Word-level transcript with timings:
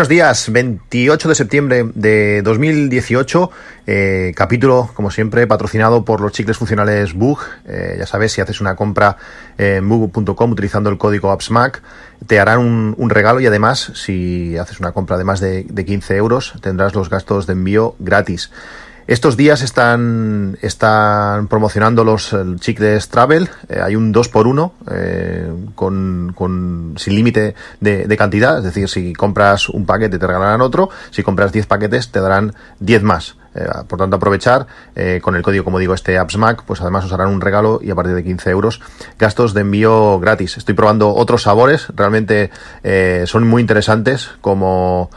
Buenos 0.00 0.08
días, 0.08 0.50
28 0.50 1.28
de 1.28 1.34
septiembre 1.34 1.90
de 1.94 2.40
2018, 2.40 3.50
eh, 3.86 4.32
capítulo, 4.34 4.88
como 4.94 5.10
siempre, 5.10 5.46
patrocinado 5.46 6.06
por 6.06 6.22
los 6.22 6.32
chicles 6.32 6.56
funcionales 6.56 7.12
Bug. 7.12 7.40
Eh, 7.66 7.96
ya 7.98 8.06
sabes, 8.06 8.32
si 8.32 8.40
haces 8.40 8.62
una 8.62 8.76
compra 8.76 9.18
en 9.58 9.86
bug.com 9.86 10.52
utilizando 10.52 10.88
el 10.88 10.96
código 10.96 11.30
AppsMac, 11.30 11.82
te 12.26 12.40
harán 12.40 12.60
un, 12.96 13.10
regalo 13.10 13.40
y 13.40 13.46
además, 13.46 13.92
si 13.94 14.56
haces 14.56 14.80
una 14.80 14.92
compra 14.92 15.18
de 15.18 15.24
más 15.24 15.38
de, 15.38 15.64
de 15.64 15.84
15 15.84 16.16
euros, 16.16 16.54
tendrás 16.62 16.94
los 16.94 17.10
gastos 17.10 17.46
de 17.46 17.52
envío 17.52 17.94
gratis. 17.98 18.50
Estos 19.10 19.36
días 19.36 19.62
están, 19.62 20.56
están 20.62 21.48
promocionando 21.48 22.04
los 22.04 22.32
chicles 22.60 23.08
Travel. 23.08 23.50
Eh, 23.68 23.80
hay 23.82 23.96
un 23.96 24.14
2x1 24.14 24.70
eh, 24.88 25.52
con, 25.74 26.32
con, 26.32 26.94
sin 26.96 27.16
límite 27.16 27.56
de, 27.80 28.06
de, 28.06 28.16
cantidad. 28.16 28.58
Es 28.58 28.62
decir, 28.62 28.88
si 28.88 29.12
compras 29.12 29.68
un 29.68 29.84
paquete 29.84 30.16
te 30.16 30.24
regalarán 30.28 30.60
otro. 30.60 30.90
Si 31.10 31.24
compras 31.24 31.50
10 31.50 31.66
paquetes 31.66 32.12
te 32.12 32.20
darán 32.20 32.54
10 32.78 33.02
más. 33.02 33.36
Eh, 33.56 33.66
por 33.88 33.98
tanto, 33.98 34.14
aprovechar 34.14 34.68
eh, 34.94 35.18
con 35.20 35.34
el 35.34 35.42
código, 35.42 35.64
como 35.64 35.80
digo, 35.80 35.92
este 35.92 36.16
AppsMac, 36.16 36.62
pues 36.62 36.80
además 36.80 37.04
os 37.04 37.12
harán 37.12 37.30
un 37.30 37.40
regalo 37.40 37.80
y 37.82 37.90
a 37.90 37.96
partir 37.96 38.14
de 38.14 38.22
15 38.22 38.48
euros 38.50 38.80
gastos 39.18 39.54
de 39.54 39.62
envío 39.62 40.20
gratis. 40.20 40.56
Estoy 40.56 40.74
probando 40.74 41.12
otros 41.12 41.42
sabores, 41.42 41.88
realmente 41.96 42.52
son 43.26 43.48
muy 43.48 43.60
interesantes 43.60 44.30
como 44.40 45.10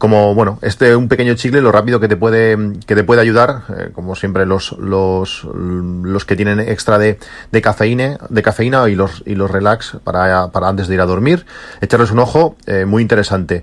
como 0.00 0.34
bueno 0.34 0.58
este 0.62 0.96
un 0.96 1.08
pequeño 1.08 1.34
chicle 1.34 1.60
lo 1.60 1.70
rápido 1.70 2.00
que 2.00 2.08
te 2.08 2.16
puede 2.16 2.56
que 2.86 2.94
te 2.94 3.04
puede 3.04 3.20
ayudar 3.20 3.64
eh, 3.68 3.90
como 3.92 4.16
siempre 4.16 4.46
los 4.46 4.72
los 4.78 5.46
los 5.52 6.24
que 6.24 6.36
tienen 6.36 6.58
extra 6.58 6.98
de, 6.98 7.18
cafeína 7.62 8.16
de 8.30 8.42
cafeína 8.42 8.88
y 8.88 8.94
los 8.94 9.22
y 9.26 9.34
los 9.34 9.50
relax 9.50 9.98
para, 10.02 10.48
para 10.48 10.68
antes 10.68 10.88
de 10.88 10.94
ir 10.94 11.02
a 11.02 11.06
dormir 11.06 11.44
echarles 11.82 12.10
un 12.12 12.18
ojo 12.18 12.56
eh, 12.66 12.86
muy 12.86 13.02
interesante 13.02 13.62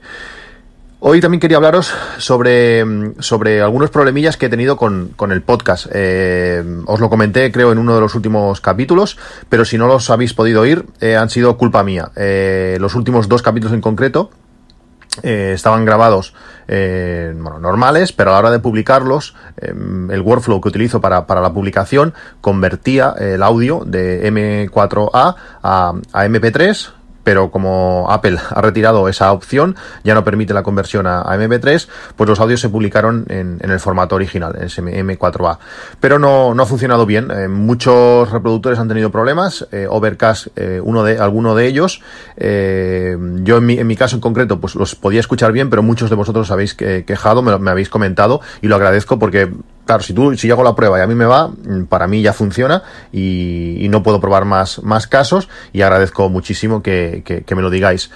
Hoy 1.00 1.22
también 1.22 1.40
quería 1.40 1.58
hablaros 1.58 1.94
sobre, 2.18 2.84
sobre 3.20 3.62
algunos 3.62 3.92
problemillas 3.92 4.36
que 4.36 4.48
he 4.48 4.50
tenido 4.50 4.78
con, 4.78 5.10
con 5.16 5.32
el 5.32 5.44
podcast. 5.44 5.86
Eh, 5.94 6.64
os 6.88 7.00
lo 7.00 7.08
comenté, 7.08 7.52
creo, 7.52 7.72
en 7.72 7.78
uno 7.78 7.94
de 7.94 8.02
los 8.02 8.16
últimos 8.16 8.62
capítulos, 8.62 9.16
pero 9.48 9.64
si 9.64 9.78
no 9.78 9.86
los 9.86 10.10
habéis 10.10 10.34
podido 10.34 10.62
oír, 10.62 10.86
han 11.16 11.30
sido 11.30 11.56
culpa 11.56 11.84
mía. 11.84 12.10
Los 12.80 12.96
últimos 12.96 13.30
dos 13.30 13.44
capítulos 13.44 13.76
en 13.76 13.82
concreto, 13.82 14.32
eh, 15.24 15.52
estaban 15.54 15.86
grabados 15.86 16.34
eh, 16.68 17.34
bueno, 17.36 17.60
normales, 17.60 18.12
pero 18.12 18.32
a 18.32 18.34
la 18.34 18.40
hora 18.40 18.52
de 18.52 18.60
publicarlos, 18.60 19.36
eh, 19.58 19.70
el 19.70 20.22
workflow 20.22 20.62
que 20.62 20.70
utilizo 20.70 21.02
para, 21.02 21.26
para, 21.26 21.42
la 21.42 21.54
publicación 21.54 22.14
convertía 22.42 23.14
el 23.20 23.44
audio 23.44 23.84
de 23.86 24.32
M4A 24.32 25.36
a, 25.64 25.94
a 26.14 26.26
MP3 26.26 26.97
pero 27.28 27.52
como 27.52 28.08
Apple 28.10 28.38
ha 28.52 28.62
retirado 28.62 29.10
esa 29.10 29.34
opción, 29.34 29.76
ya 30.06 30.14
no 30.14 30.24
permite 30.24 30.54
la 30.54 30.64
conversión 30.64 31.08
a, 31.08 31.24
a 31.24 31.36
MP3, 31.36 31.90
pues 32.16 32.30
los 32.30 32.40
audios 32.40 32.62
se 32.62 32.70
publicaron 32.70 33.26
en, 33.28 33.60
el 33.60 33.82
formato 33.82 34.16
original, 34.16 34.56
en 34.58 34.70
M4A. 35.10 35.58
Pero 36.00 36.20
no, 36.20 36.54
no 36.54 36.64
ha 36.64 36.66
funcionado 36.66 37.06
bien. 37.06 37.30
Eh, 37.30 37.50
muchos 37.50 38.32
reproductores 38.32 38.80
han 38.80 38.88
tenido 38.88 39.12
problemas. 39.12 39.68
Eh, 39.74 39.88
Overcast, 39.90 40.48
eh, 40.56 40.80
uno 40.82 41.04
de, 41.04 41.20
alguno 41.20 41.54
de 41.54 41.68
ellos. 41.68 42.02
Yo 42.38 43.58
en 43.58 43.66
mi, 43.66 43.78
en 43.78 43.88
mi, 43.88 43.98
caso 43.98 44.16
en 44.16 44.22
concreto, 44.22 44.62
pues 44.62 44.76
los 44.76 44.96
podía 44.96 45.20
escuchar 45.20 45.52
bien, 45.52 45.70
pero 45.70 45.84
muchos 45.84 46.10
de 46.10 46.16
vosotros 46.16 46.50
habéis 46.50 46.76
quejado, 46.76 47.42
me 47.42 47.70
habéis 47.70 47.90
comentado 47.90 48.40
y 48.62 48.68
lo 48.68 48.78
agradezco 48.78 49.20
porque 49.20 49.52
claro, 49.88 50.04
si 50.04 50.14
tú, 50.14 50.38
si 50.38 50.48
yo 50.48 50.54
hago 50.54 50.64
la 50.64 50.76
prueba 50.76 51.00
y 51.00 51.02
a 51.02 51.08
mí 51.08 51.16
me 51.16 51.26
va, 51.26 51.48
mm, 51.48 51.86
para 51.86 52.06
mí 52.06 52.22
ya 52.22 52.34
funciona 52.34 52.84
y, 53.12 53.78
y 53.84 53.90
no 53.90 54.04
puedo 54.04 54.22
probar 54.22 54.46
más, 54.46 54.84
más 54.84 55.08
casos 55.08 55.50
y 55.74 55.82
agradezco 55.82 56.30
muchísimo 56.30 56.84
que, 56.84 57.24
que, 57.26 57.42
que 57.42 57.56
me 57.56 57.64
lo 57.64 57.72
digáis. 57.72 58.12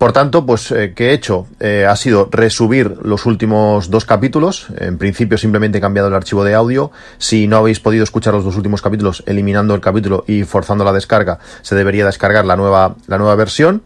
Por 0.00 0.12
tanto, 0.14 0.46
pues, 0.46 0.72
eh, 0.72 0.94
¿qué 0.96 1.10
he 1.10 1.12
hecho? 1.12 1.46
Eh, 1.60 1.84
ha 1.86 1.94
sido 1.94 2.30
resubir 2.32 2.96
los 3.02 3.26
últimos 3.26 3.90
dos 3.90 4.06
capítulos. 4.06 4.68
En 4.78 4.96
principio, 4.96 5.36
simplemente 5.36 5.76
he 5.76 5.80
cambiado 5.82 6.08
el 6.08 6.14
archivo 6.14 6.42
de 6.42 6.54
audio. 6.54 6.90
Si 7.18 7.46
no 7.46 7.58
habéis 7.58 7.80
podido 7.80 8.02
escuchar 8.02 8.32
los 8.32 8.42
dos 8.42 8.56
últimos 8.56 8.80
capítulos, 8.80 9.22
eliminando 9.26 9.74
el 9.74 9.82
capítulo 9.82 10.24
y 10.26 10.44
forzando 10.44 10.86
la 10.86 10.94
descarga, 10.94 11.38
se 11.60 11.74
debería 11.74 12.06
descargar 12.06 12.46
la 12.46 12.56
nueva, 12.56 12.96
la 13.08 13.18
nueva 13.18 13.34
versión. 13.34 13.82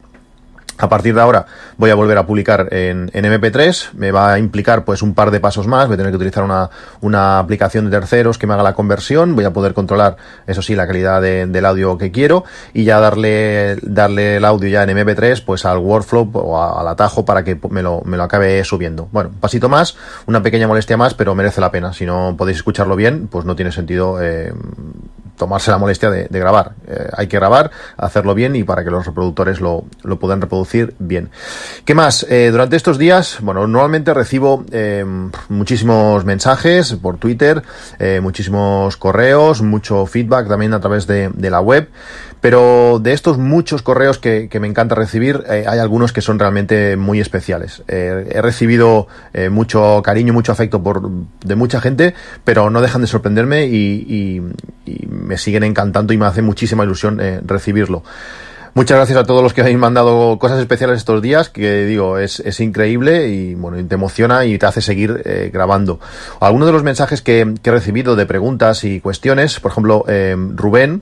A 0.78 0.88
partir 0.88 1.14
de 1.14 1.20
ahora 1.20 1.46
voy 1.76 1.90
a 1.90 1.94
volver 1.94 2.18
a 2.18 2.26
publicar 2.26 2.68
en, 2.72 3.08
en, 3.12 3.24
MP3, 3.24 3.92
me 3.92 4.10
va 4.10 4.32
a 4.32 4.38
implicar 4.40 4.84
pues 4.84 5.02
un 5.02 5.14
par 5.14 5.30
de 5.30 5.38
pasos 5.38 5.68
más, 5.68 5.86
voy 5.86 5.94
a 5.94 5.96
tener 5.96 6.10
que 6.10 6.16
utilizar 6.16 6.42
una, 6.42 6.68
una 7.00 7.38
aplicación 7.38 7.84
de 7.84 7.92
terceros 7.92 8.38
que 8.38 8.48
me 8.48 8.54
haga 8.54 8.64
la 8.64 8.74
conversión, 8.74 9.36
voy 9.36 9.44
a 9.44 9.52
poder 9.52 9.72
controlar, 9.72 10.16
eso 10.48 10.62
sí, 10.62 10.74
la 10.74 10.86
calidad 10.88 11.22
de, 11.22 11.46
del 11.46 11.64
audio 11.64 11.96
que 11.96 12.10
quiero 12.10 12.44
y 12.72 12.82
ya 12.82 12.98
darle, 12.98 13.76
darle 13.82 14.36
el 14.36 14.44
audio 14.44 14.68
ya 14.68 14.82
en 14.82 14.90
MP3 14.90 15.44
pues 15.44 15.64
al 15.64 15.78
workflow 15.78 16.30
o 16.34 16.60
al 16.60 16.88
atajo 16.88 17.24
para 17.24 17.44
que 17.44 17.56
me 17.70 17.82
lo, 17.82 18.02
me 18.04 18.16
lo 18.16 18.24
acabe 18.24 18.64
subiendo. 18.64 19.08
Bueno, 19.12 19.30
un 19.30 19.40
pasito 19.40 19.68
más, 19.68 19.96
una 20.26 20.42
pequeña 20.42 20.66
molestia 20.66 20.96
más, 20.96 21.14
pero 21.14 21.34
merece 21.34 21.60
la 21.60 21.70
pena. 21.70 21.92
Si 21.92 22.04
no 22.04 22.34
podéis 22.36 22.58
escucharlo 22.58 22.96
bien, 22.96 23.28
pues 23.28 23.44
no 23.44 23.54
tiene 23.54 23.70
sentido 23.70 24.20
eh, 24.20 24.52
tomarse 25.36 25.70
la 25.70 25.78
molestia 25.78 26.10
de, 26.10 26.26
de 26.28 26.38
grabar. 26.38 26.72
Eh, 26.86 27.08
hay 27.16 27.26
que 27.26 27.36
grabar, 27.36 27.70
hacerlo 27.96 28.34
bien 28.34 28.56
y 28.56 28.64
para 28.64 28.84
que 28.84 28.90
los 28.90 29.06
reproductores 29.06 29.60
lo, 29.60 29.84
lo 30.02 30.18
puedan 30.18 30.40
reproducir 30.40 30.94
bien. 30.98 31.30
¿Qué 31.84 31.94
más? 31.94 32.26
Eh, 32.28 32.50
durante 32.50 32.76
estos 32.76 32.98
días, 32.98 33.38
bueno, 33.40 33.66
normalmente 33.66 34.14
recibo 34.14 34.64
eh, 34.70 35.04
muchísimos 35.48 36.24
mensajes 36.24 36.94
por 36.94 37.18
Twitter, 37.18 37.62
muchísimos 38.20 38.96
correos, 38.96 39.62
mucho 39.62 40.06
feedback 40.06 40.48
también 40.48 40.74
a 40.74 40.80
través 40.80 41.06
de, 41.06 41.30
de 41.30 41.50
la 41.50 41.60
web, 41.60 41.88
pero 42.44 42.98
de 43.02 43.14
estos 43.14 43.38
muchos 43.38 43.80
correos 43.80 44.18
que, 44.18 44.50
me 44.60 44.66
encanta 44.66 44.94
recibir, 44.94 45.44
eh, 45.48 45.64
hay 45.66 45.78
algunos 45.78 46.12
que 46.12 46.20
son 46.20 46.38
realmente 46.38 46.94
muy 46.94 47.18
especiales. 47.18 47.82
Eh, 47.88 48.28
he 48.30 48.42
recibido 48.42 49.08
eh, 49.32 49.48
mucho 49.48 50.02
cariño, 50.04 50.34
mucho 50.34 50.52
afecto 50.52 50.82
por, 50.82 51.08
de 51.42 51.54
mucha 51.54 51.80
gente, 51.80 52.12
pero 52.44 52.68
no 52.68 52.82
dejan 52.82 53.00
de 53.00 53.06
sorprenderme 53.06 53.64
y, 53.64 54.42
me 55.08 55.38
siguen 55.38 55.64
encantando 55.64 56.12
y 56.12 56.18
me 56.18 56.26
hace 56.26 56.42
muchísima 56.42 56.84
ilusión 56.84 57.18
recibirlo. 57.46 58.02
Muchas 58.74 58.98
gracias 58.98 59.18
a 59.20 59.24
todos 59.24 59.42
los 59.42 59.54
que 59.54 59.62
habéis 59.62 59.78
mandado 59.78 60.38
cosas 60.38 60.60
especiales 60.60 60.98
estos 60.98 61.22
días, 61.22 61.48
que 61.48 61.86
digo, 61.86 62.18
es, 62.18 62.40
es 62.40 62.60
increíble 62.60 63.28
y 63.28 63.54
bueno, 63.54 63.82
te 63.88 63.94
emociona 63.94 64.44
y 64.44 64.58
te 64.58 64.66
hace 64.66 64.82
seguir 64.82 65.50
grabando. 65.50 65.98
Algunos 66.40 66.66
de 66.66 66.72
los 66.72 66.82
mensajes 66.82 67.22
que, 67.22 67.54
he 67.64 67.70
recibido 67.70 68.16
de 68.16 68.26
preguntas 68.26 68.84
y 68.84 69.00
cuestiones, 69.00 69.60
por 69.60 69.70
ejemplo, 69.70 70.04
Rubén, 70.54 71.00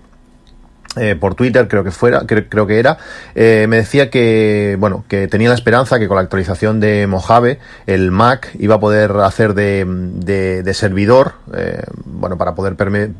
eh, 0.96 1.16
por 1.18 1.34
Twitter, 1.34 1.68
creo 1.68 1.84
que 1.84 1.90
fuera, 1.90 2.22
creo, 2.26 2.66
que 2.66 2.78
era, 2.78 2.98
eh, 3.34 3.66
me 3.68 3.76
decía 3.76 4.10
que, 4.10 4.76
bueno, 4.78 5.04
que 5.08 5.26
tenía 5.26 5.48
la 5.48 5.54
esperanza 5.54 5.98
que 5.98 6.06
con 6.06 6.16
la 6.16 6.22
actualización 6.22 6.80
de 6.80 7.06
Mojave, 7.06 7.58
el 7.86 8.10
Mac 8.10 8.50
iba 8.58 8.74
a 8.74 8.80
poder 8.80 9.12
hacer 9.22 9.54
de, 9.54 9.86
de, 9.86 10.62
de 10.62 10.74
servidor, 10.74 11.34
eh, 11.54 11.82
bueno, 12.04 12.36
para 12.36 12.54
poder 12.54 12.76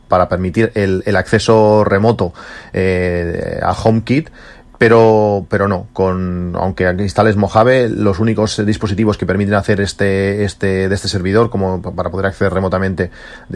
para 0.08 0.28
permitir 0.28 0.70
el, 0.74 1.02
el 1.06 1.16
acceso 1.16 1.84
remoto 1.84 2.34
eh, 2.72 3.58
a 3.62 3.72
HomeKit, 3.72 4.28
pero, 4.82 5.46
pero 5.48 5.68
no, 5.68 5.86
con, 5.92 6.56
aunque 6.56 6.92
instales 6.98 7.36
Mojave, 7.36 7.88
los 7.88 8.18
únicos 8.18 8.66
dispositivos 8.66 9.16
que 9.16 9.26
permiten 9.26 9.54
hacer 9.54 9.80
este, 9.80 10.42
este, 10.42 10.88
de 10.88 10.94
este 10.96 11.06
servidor, 11.06 11.50
como 11.50 11.80
para 11.80 12.10
poder 12.10 12.26
acceder 12.26 12.52
remotamente 12.52 13.12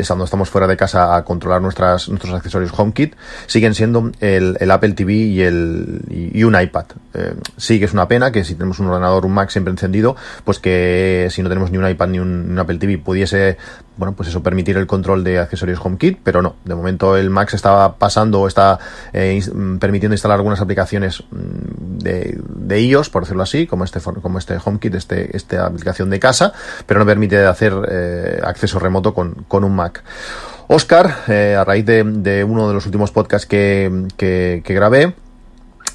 cuando 0.06 0.24
estamos 0.24 0.50
fuera 0.50 0.68
de 0.68 0.76
casa 0.76 1.16
a 1.16 1.24
controlar 1.24 1.60
nuestras, 1.60 2.08
nuestros 2.08 2.32
accesorios 2.32 2.70
HomeKit, 2.72 3.16
siguen 3.46 3.74
siendo 3.74 4.12
el, 4.20 4.56
el 4.60 4.70
Apple 4.70 4.92
TV 4.92 5.14
y, 5.14 5.40
el, 5.40 6.02
y 6.08 6.44
un 6.44 6.60
iPad. 6.60 6.84
Eh, 7.16 7.34
sí 7.56 7.78
que 7.78 7.86
es 7.86 7.92
una 7.94 8.08
pena 8.08 8.30
que 8.30 8.44
si 8.44 8.54
tenemos 8.54 8.78
un 8.78 8.88
ordenador, 8.88 9.24
un 9.24 9.32
Mac 9.32 9.48
siempre 9.48 9.70
encendido, 9.70 10.16
pues 10.44 10.58
que 10.58 11.28
si 11.30 11.42
no 11.42 11.48
tenemos 11.48 11.70
ni 11.70 11.78
un 11.78 11.88
iPad 11.88 12.08
ni 12.08 12.18
un, 12.18 12.58
Apple 12.58 12.78
TV 12.78 12.98
pudiese 12.98 13.56
bueno, 13.96 14.14
pues 14.14 14.28
eso, 14.28 14.42
permitir 14.42 14.76
el 14.76 14.86
control 14.86 15.24
de 15.24 15.38
accesorios 15.38 15.80
HomeKit, 15.82 16.18
pero 16.22 16.42
no. 16.42 16.56
De 16.66 16.74
momento 16.74 17.16
el 17.16 17.30
Mac 17.30 17.48
se 17.48 17.56
estaba 17.56 17.96
pasando 17.96 18.42
o 18.42 18.46
está 18.46 18.78
eh, 19.14 19.40
permitiendo 19.80 20.12
instalar 20.12 20.36
algunas 20.36 20.60
aplicaciones 20.60 21.24
de, 21.30 22.38
de, 22.46 22.80
iOS, 22.82 23.08
por 23.08 23.22
decirlo 23.22 23.42
así, 23.42 23.66
como 23.66 23.84
este, 23.84 24.00
como 24.00 24.38
este 24.38 24.58
HomeKit, 24.62 24.96
este, 24.96 25.34
esta 25.34 25.64
aplicación 25.64 26.10
de 26.10 26.20
casa, 26.20 26.52
pero 26.84 27.00
no 27.00 27.06
permite 27.06 27.38
hacer 27.46 27.72
eh, 27.88 28.40
acceso 28.44 28.78
remoto 28.78 29.14
con, 29.14 29.46
con 29.48 29.64
un 29.64 29.74
Mac. 29.74 30.04
Oscar, 30.68 31.06
a 31.28 31.64
raíz 31.64 31.86
de, 31.86 32.02
de, 32.04 32.44
uno 32.44 32.68
de 32.68 32.74
los 32.74 32.84
últimos 32.84 33.12
podcasts 33.12 33.46
que, 33.46 34.08
que, 34.18 34.62
que 34.64 34.74
grabé, 34.74 35.14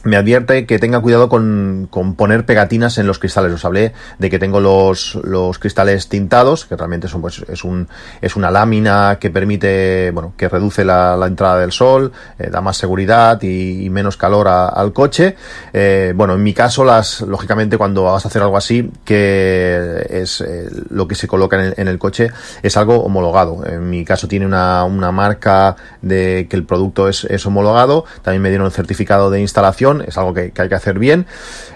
me 0.03 0.17
advierte 0.17 0.65
que 0.65 0.79
tenga 0.79 0.99
cuidado 0.99 1.29
con, 1.29 1.87
con, 1.89 2.15
poner 2.15 2.45
pegatinas 2.45 2.97
en 2.97 3.07
los 3.07 3.19
cristales. 3.19 3.53
Os 3.53 3.65
hablé 3.65 3.93
de 4.17 4.29
que 4.29 4.39
tengo 4.39 4.59
los, 4.59 5.15
los 5.23 5.59
cristales 5.59 6.09
tintados, 6.09 6.65
que 6.65 6.75
realmente 6.75 7.07
son, 7.07 7.21
pues, 7.21 7.43
es, 7.47 7.63
un, 7.63 7.87
es 8.21 8.35
una 8.35 8.51
lámina 8.51 9.17
que 9.19 9.29
permite, 9.29 10.11
bueno, 10.11 10.33
que 10.37 10.49
reduce 10.49 10.83
la, 10.83 11.15
la 11.17 11.27
entrada 11.27 11.59
del 11.59 11.71
sol, 11.71 12.11
eh, 12.39 12.49
da 12.49 12.61
más 12.61 12.77
seguridad 12.77 13.41
y, 13.41 13.85
y 13.85 13.89
menos 13.89 14.17
calor 14.17 14.47
al 14.47 14.93
coche. 14.93 15.35
Eh, 15.73 16.13
bueno, 16.15 16.33
en 16.33 16.43
mi 16.43 16.53
caso, 16.53 16.83
las, 16.83 17.21
lógicamente, 17.21 17.77
cuando 17.77 18.03
vas 18.03 18.25
a 18.25 18.27
hacer 18.27 18.41
algo 18.41 18.57
así, 18.57 18.91
que 19.05 20.07
es 20.09 20.41
eh, 20.41 20.69
lo 20.89 21.07
que 21.07 21.15
se 21.15 21.27
coloca 21.27 21.57
en 21.57 21.65
el, 21.67 21.73
en 21.77 21.87
el, 21.87 21.99
coche, 21.99 22.31
es 22.63 22.77
algo 22.77 23.03
homologado. 23.03 23.63
En 23.65 23.89
mi 23.89 24.03
caso 24.03 24.27
tiene 24.27 24.45
una, 24.45 24.83
una 24.85 25.11
marca 25.11 25.75
de 26.01 26.47
que 26.49 26.55
el 26.55 26.65
producto 26.65 27.07
es, 27.07 27.25
es 27.25 27.45
homologado. 27.45 28.05
También 28.23 28.41
me 28.41 28.49
dieron 28.49 28.65
el 28.65 28.73
certificado 28.73 29.29
de 29.29 29.41
instalación 29.41 29.90
es 29.99 30.17
algo 30.17 30.33
que, 30.33 30.53
hay 30.55 30.69
que 30.69 30.75
hacer 30.75 30.97
bien. 30.97 31.25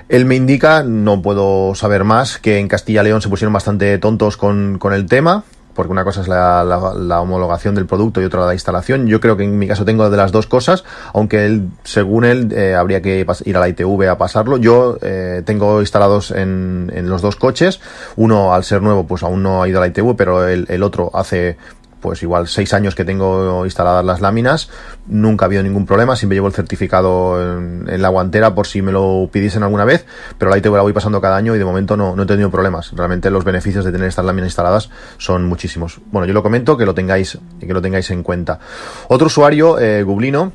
Él 0.08 0.24
me 0.24 0.36
indica, 0.36 0.84
no 0.84 1.22
puedo 1.22 1.76
saber 1.76 2.06
más, 2.06 2.38
que 2.38 2.60
en 2.60 2.70
Castilla 2.70 3.04
León 3.04 3.22
se 3.22 3.28
pusieron 3.28 3.52
bastante 3.52 3.98
tontos 3.98 4.38
con, 4.38 4.78
con 4.80 4.94
el 4.94 5.08
tema, 5.08 5.44
porque 5.76 5.92
una 5.92 6.04
cosa 6.04 6.22
es 6.22 6.28
la, 6.28 7.22
homologación 7.22 7.76
del 7.76 7.86
producto 7.86 8.22
y 8.22 8.26
otra 8.26 8.46
la 8.46 8.54
instalación. 8.54 9.08
Yo 9.08 9.20
creo 9.20 9.38
que 9.38 9.44
en 9.44 9.60
mi 9.60 9.68
caso 9.68 9.86
tengo 9.86 10.10
de 10.10 10.18
las 10.18 10.32
dos 10.32 10.48
cosas, 10.48 10.86
aunque 11.14 11.46
él, 11.46 11.70
según 11.84 12.24
él, 12.24 12.52
eh, 12.56 12.74
habría 12.74 13.02
que 13.02 13.26
ir 13.46 13.58
a 13.58 13.60
la 13.60 13.70
ITV 13.70 14.10
a 14.10 14.18
pasarlo. 14.18 14.58
Yo 14.58 14.98
eh, 15.02 15.44
tengo 15.46 15.82
instalados 15.82 16.32
en, 16.32 16.92
en, 16.96 17.10
los 17.10 17.22
dos 17.22 17.36
coches. 17.36 17.82
Uno, 18.16 18.54
al 18.54 18.64
ser 18.64 18.82
nuevo, 18.82 19.06
pues 19.06 19.22
aún 19.22 19.44
no 19.44 19.62
ha 19.62 19.68
ido 19.68 19.80
a 19.80 19.82
la 19.82 19.88
ITV, 19.88 20.16
pero 20.16 20.48
el 20.48 20.84
otro 20.84 21.12
hace 21.14 21.58
pues 22.06 22.22
igual 22.22 22.48
seis 22.48 22.72
años 22.76 22.94
que 22.94 23.04
tengo 23.04 23.66
instaladas 23.66 24.06
las 24.06 24.22
láminas, 24.22 24.70
nunca 25.08 25.46
ha 25.46 25.48
habido 25.48 25.64
ningún 25.64 25.88
problema, 25.88 26.16
siempre 26.16 26.36
llevo 26.36 26.46
el 26.46 26.54
certificado 26.54 27.42
en, 27.42 28.00
la 28.00 28.10
guantera 28.10 28.54
por 28.54 28.68
si 28.68 28.84
me 28.84 28.92
lo 28.92 29.28
pidiesen 29.32 29.64
alguna 29.64 29.86
vez, 29.86 30.06
pero 30.38 30.52
la 30.52 30.58
ITV 30.60 30.76
la 30.76 30.84
voy 30.84 30.94
pasando 30.94 31.20
cada 31.20 31.36
año 31.36 31.56
y 31.56 31.58
de 31.58 31.66
momento 31.66 31.98
no, 31.98 32.16
no 32.16 32.24
he 32.24 32.26
tenido 32.28 32.52
problemas. 32.52 32.92
Realmente 32.96 33.32
los 33.32 33.44
beneficios 33.44 33.84
de 33.86 33.92
tener 33.92 34.08
estas 34.08 34.24
láminas 34.24 34.50
instaladas 34.50 34.92
son 35.18 35.46
muchísimos. 35.46 36.00
Bueno, 36.12 36.28
yo 36.28 36.34
lo 36.34 36.44
comento, 36.44 36.78
que 36.78 36.86
lo 36.86 36.94
tengáis, 36.94 37.40
que 37.60 37.74
lo 37.74 37.82
tengáis 37.82 38.12
en 38.12 38.22
cuenta. 38.22 38.60
Otro 39.08 39.26
usuario, 39.26 39.80
eh, 39.80 40.04
Gublino, 40.04 40.52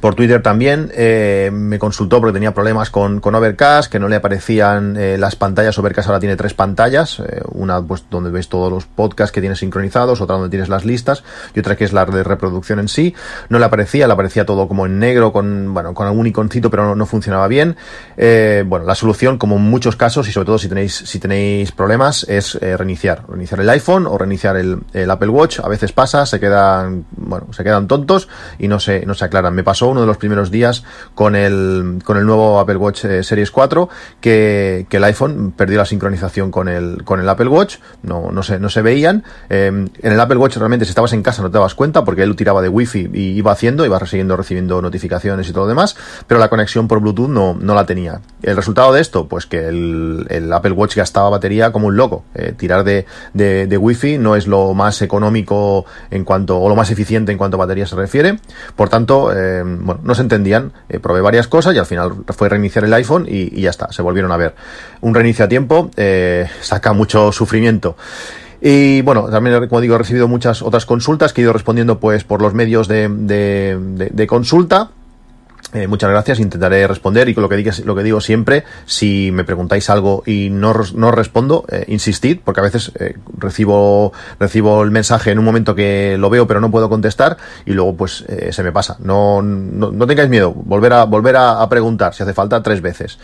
por 0.00 0.14
Twitter 0.14 0.42
también 0.42 0.90
eh, 0.94 1.50
me 1.52 1.78
consultó 1.78 2.20
porque 2.20 2.32
tenía 2.32 2.54
problemas 2.54 2.90
con, 2.90 3.20
con 3.20 3.34
Overcast, 3.34 3.92
que 3.92 3.98
no 3.98 4.08
le 4.08 4.16
aparecían 4.16 4.96
eh, 4.96 5.18
las 5.18 5.36
pantallas. 5.36 5.78
Overcast 5.78 6.08
ahora 6.08 6.20
tiene 6.20 6.36
tres 6.36 6.54
pantallas, 6.54 7.20
eh, 7.20 7.42
una 7.52 7.82
pues 7.82 8.04
donde 8.10 8.30
ves 8.30 8.48
todos 8.48 8.72
los 8.72 8.86
podcasts 8.86 9.32
que 9.32 9.40
tienes 9.40 9.58
sincronizados, 9.58 10.20
otra 10.20 10.36
donde 10.36 10.48
tienes 10.48 10.70
las 10.70 10.84
listas 10.84 11.22
y 11.54 11.60
otra 11.60 11.76
que 11.76 11.84
es 11.84 11.92
la 11.92 12.06
de 12.06 12.24
reproducción 12.24 12.78
en 12.78 12.88
sí. 12.88 13.14
No 13.50 13.58
le 13.58 13.66
aparecía, 13.66 14.06
le 14.06 14.14
aparecía 14.14 14.46
todo 14.46 14.66
como 14.66 14.86
en 14.86 14.98
negro, 14.98 15.32
con 15.32 15.74
bueno, 15.74 15.92
con 15.92 16.06
algún 16.06 16.26
iconcito, 16.26 16.70
pero 16.70 16.84
no, 16.84 16.94
no 16.94 17.04
funcionaba 17.04 17.46
bien. 17.46 17.76
Eh, 18.16 18.64
bueno, 18.66 18.86
la 18.86 18.94
solución, 18.94 19.36
como 19.36 19.56
en 19.56 19.62
muchos 19.62 19.96
casos 19.96 20.26
y 20.28 20.32
sobre 20.32 20.46
todo 20.46 20.58
si 20.58 20.68
tenéis 20.68 20.94
si 20.94 21.18
tenéis 21.18 21.72
problemas, 21.72 22.24
es 22.28 22.54
reiniciar, 22.54 23.24
reiniciar 23.28 23.60
el 23.60 23.68
iPhone 23.68 24.06
o 24.06 24.16
reiniciar 24.16 24.56
el, 24.56 24.78
el 24.94 25.10
Apple 25.10 25.28
Watch. 25.28 25.60
A 25.60 25.68
veces 25.68 25.92
pasa, 25.92 26.24
se 26.24 26.40
quedan 26.40 27.04
bueno, 27.10 27.52
se 27.52 27.62
quedan 27.64 27.86
tontos 27.86 28.28
y 28.58 28.66
no 28.66 28.80
se 28.80 29.04
no 29.04 29.14
se 29.14 29.26
aclaran. 29.26 29.54
Me 29.54 29.62
pasó 29.62 29.89
uno 29.90 30.00
de 30.00 30.06
los 30.06 30.16
primeros 30.16 30.50
días 30.50 30.84
con 31.14 31.36
el, 31.36 31.98
con 32.04 32.16
el 32.16 32.26
nuevo 32.26 32.58
Apple 32.60 32.76
Watch 32.76 33.04
eh, 33.04 33.22
Series 33.22 33.50
4 33.50 33.88
que, 34.20 34.86
el 34.90 35.04
iPhone 35.04 35.54
perdió 35.56 35.78
la 35.78 35.86
sincronización 35.86 36.50
con 36.50 36.68
el, 36.68 37.04
con 37.04 37.20
el 37.20 37.28
Apple 37.28 37.48
Watch, 37.48 37.76
no, 38.02 38.30
no, 38.30 38.42
se, 38.42 38.58
no 38.58 38.68
se 38.68 38.82
veían. 38.82 39.24
Eh, 39.48 39.66
en 39.66 40.12
el 40.12 40.20
Apple 40.20 40.36
Watch 40.36 40.56
realmente 40.56 40.84
si 40.84 40.90
estabas 40.90 41.12
en 41.12 41.22
casa 41.22 41.42
no 41.42 41.50
te 41.50 41.54
dabas 41.54 41.74
cuenta 41.74 42.04
porque 42.04 42.22
él 42.22 42.36
tiraba 42.36 42.60
de 42.60 42.68
Wi-Fi 42.68 43.10
y 43.14 43.20
iba 43.32 43.52
haciendo, 43.52 43.84
iba 43.86 43.98
siguiendo 44.06 44.36
recibiendo 44.36 44.82
notificaciones 44.82 45.48
y 45.48 45.52
todo 45.52 45.64
lo 45.64 45.68
demás, 45.68 45.96
pero 46.26 46.40
la 46.40 46.48
conexión 46.48 46.88
por 46.88 47.00
Bluetooth 47.00 47.28
no, 47.28 47.54
no 47.54 47.74
la 47.74 47.86
tenía. 47.86 48.20
El 48.42 48.56
resultado 48.56 48.92
de 48.92 49.00
esto, 49.00 49.26
pues 49.28 49.46
que 49.46 49.68
el, 49.68 50.26
el 50.28 50.52
Apple 50.52 50.72
Watch 50.72 50.96
gastaba 50.96 51.30
batería 51.30 51.72
como 51.72 51.88
un 51.88 51.96
loco. 51.96 52.24
Eh, 52.34 52.54
tirar 52.56 52.84
de, 52.84 53.06
de, 53.34 53.66
de 53.66 53.76
Wi-Fi 53.76 54.18
no 54.18 54.36
es 54.36 54.46
lo 54.46 54.74
más 54.74 55.02
económico 55.02 55.84
en 56.10 56.24
cuanto, 56.24 56.60
o 56.60 56.68
lo 56.68 56.76
más 56.76 56.90
eficiente 56.90 57.32
en 57.32 57.38
cuanto 57.38 57.56
a 57.56 57.58
batería 57.58 57.86
se 57.86 57.96
refiere. 57.96 58.38
Por 58.76 58.88
tanto, 58.88 59.32
eh, 59.34 59.62
bueno, 59.80 60.00
no 60.04 60.14
se 60.14 60.22
entendían. 60.22 60.72
Eh, 60.88 60.98
probé 60.98 61.20
varias 61.20 61.48
cosas 61.48 61.74
y 61.74 61.78
al 61.78 61.86
final 61.86 62.12
fue 62.28 62.48
reiniciar 62.48 62.84
el 62.84 62.92
iPhone 62.94 63.26
y, 63.28 63.60
ya 63.60 63.70
está, 63.70 63.92
se 63.92 64.02
volvieron 64.02 64.32
a 64.32 64.36
ver. 64.36 64.54
Un 65.00 65.14
reinicio 65.14 65.44
a 65.44 65.48
tiempo 65.48 65.90
eh, 65.96 66.48
saca 66.60 66.92
mucho 66.92 67.32
sufrimiento. 67.32 67.96
Y 68.60 69.00
bueno, 69.02 69.28
también, 69.30 69.68
como 69.68 69.80
digo, 69.80 69.94
he 69.94 69.98
recibido 69.98 70.28
muchas 70.28 70.62
otras 70.62 70.84
consultas 70.84 71.32
que 71.32 71.40
he 71.40 71.44
ido 71.44 71.52
respondiendo 71.52 71.98
pues 71.98 72.24
por 72.24 72.42
los 72.42 72.52
medios 72.52 72.88
de, 72.88 73.08
de 73.08 74.26
consulta. 74.26 74.90
Eh, 75.72 75.86
muchas 75.86 76.10
gracias, 76.10 76.40
intentaré 76.40 76.86
responder 76.88 77.28
y 77.28 77.34
con 77.34 77.42
lo 77.42 77.48
que, 77.48 77.56
digo, 77.56 77.70
lo 77.84 77.94
que 77.94 78.02
digo 78.02 78.20
siempre, 78.20 78.64
si 78.86 79.30
me 79.32 79.44
preguntáis 79.44 79.88
algo 79.88 80.24
y 80.26 80.50
no, 80.50 80.74
no 80.94 81.12
respondo, 81.12 81.64
eh, 81.68 81.84
insistid, 81.86 82.38
porque 82.44 82.60
a 82.60 82.64
veces 82.64 82.90
eh, 82.98 83.16
recibo, 83.38 84.12
recibo 84.40 84.82
el 84.82 84.90
mensaje 84.90 85.30
en 85.30 85.38
un 85.38 85.44
momento 85.44 85.74
que 85.74 86.16
lo 86.18 86.28
veo 86.28 86.48
pero 86.48 86.60
no 86.60 86.72
puedo 86.72 86.88
contestar 86.88 87.36
y 87.66 87.72
luego 87.72 87.94
pues 87.96 88.24
se 88.50 88.62
me 88.62 88.72
pasa. 88.72 88.96
No, 89.00 89.42
no, 89.42 90.06
tengáis 90.06 90.28
miedo, 90.28 90.52
volver 90.52 90.92
a, 90.92 91.04
volver 91.04 91.36
a, 91.36 91.62
a, 91.62 91.68
preguntar 91.68 92.14
si 92.14 92.22
hace 92.22 92.34
falta 92.34 92.62
tres 92.62 92.80
veces. 92.80 93.18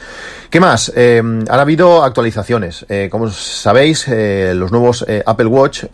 ¿Qué 0.51 0.61
más? 0.61 0.93
Han 0.97 1.49
habido 1.49 2.05
actualizaciones. 2.05 2.87
como 3.11 3.31
sabéis, 3.31 4.07
los 4.09 4.71
nuevos 4.71 5.05
Apple 5.25 5.47
Watch 5.47 5.85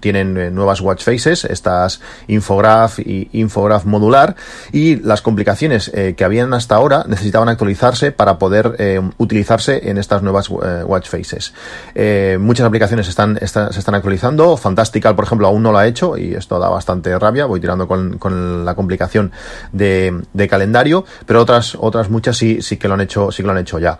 tienen 0.00 0.54
nuevas 0.54 0.80
watch 0.80 1.02
faces, 1.02 1.44
estas 1.44 2.00
infograph 2.28 2.98
y 3.00 3.28
infograph 3.32 3.84
modular 3.84 4.36
y 4.72 4.96
las 4.96 5.20
complicaciones 5.22 5.55
eh, 5.62 6.14
que 6.16 6.24
habían 6.24 6.52
hasta 6.54 6.76
ahora 6.76 7.04
necesitaban 7.08 7.48
actualizarse 7.48 8.12
para 8.12 8.38
poder 8.38 8.76
eh, 8.78 9.00
utilizarse 9.18 9.90
en 9.90 9.98
estas 9.98 10.22
nuevas 10.22 10.48
eh, 10.48 10.82
watch 10.84 11.08
faces. 11.08 11.52
Eh, 11.94 12.38
muchas 12.40 12.66
aplicaciones 12.66 13.08
están, 13.08 13.38
está, 13.40 13.72
se 13.72 13.78
están 13.78 13.94
actualizando. 13.94 14.56
Fantastical, 14.56 15.14
por 15.14 15.24
ejemplo, 15.24 15.46
aún 15.46 15.62
no 15.62 15.72
lo 15.72 15.78
ha 15.78 15.86
hecho 15.86 16.16
y 16.16 16.34
esto 16.34 16.58
da 16.58 16.68
bastante 16.68 17.18
rabia. 17.18 17.46
Voy 17.46 17.60
tirando 17.60 17.88
con, 17.88 18.18
con 18.18 18.64
la 18.64 18.74
complicación 18.74 19.32
de, 19.72 20.22
de, 20.32 20.48
calendario, 20.48 21.04
pero 21.26 21.40
otras, 21.40 21.76
otras 21.78 22.10
muchas 22.10 22.36
sí, 22.36 22.62
sí 22.62 22.76
que 22.76 22.88
lo 22.88 22.94
han 22.94 23.00
hecho, 23.00 23.32
sí 23.32 23.42
que 23.42 23.46
lo 23.46 23.52
han 23.52 23.58
hecho 23.58 23.78
ya. 23.78 23.98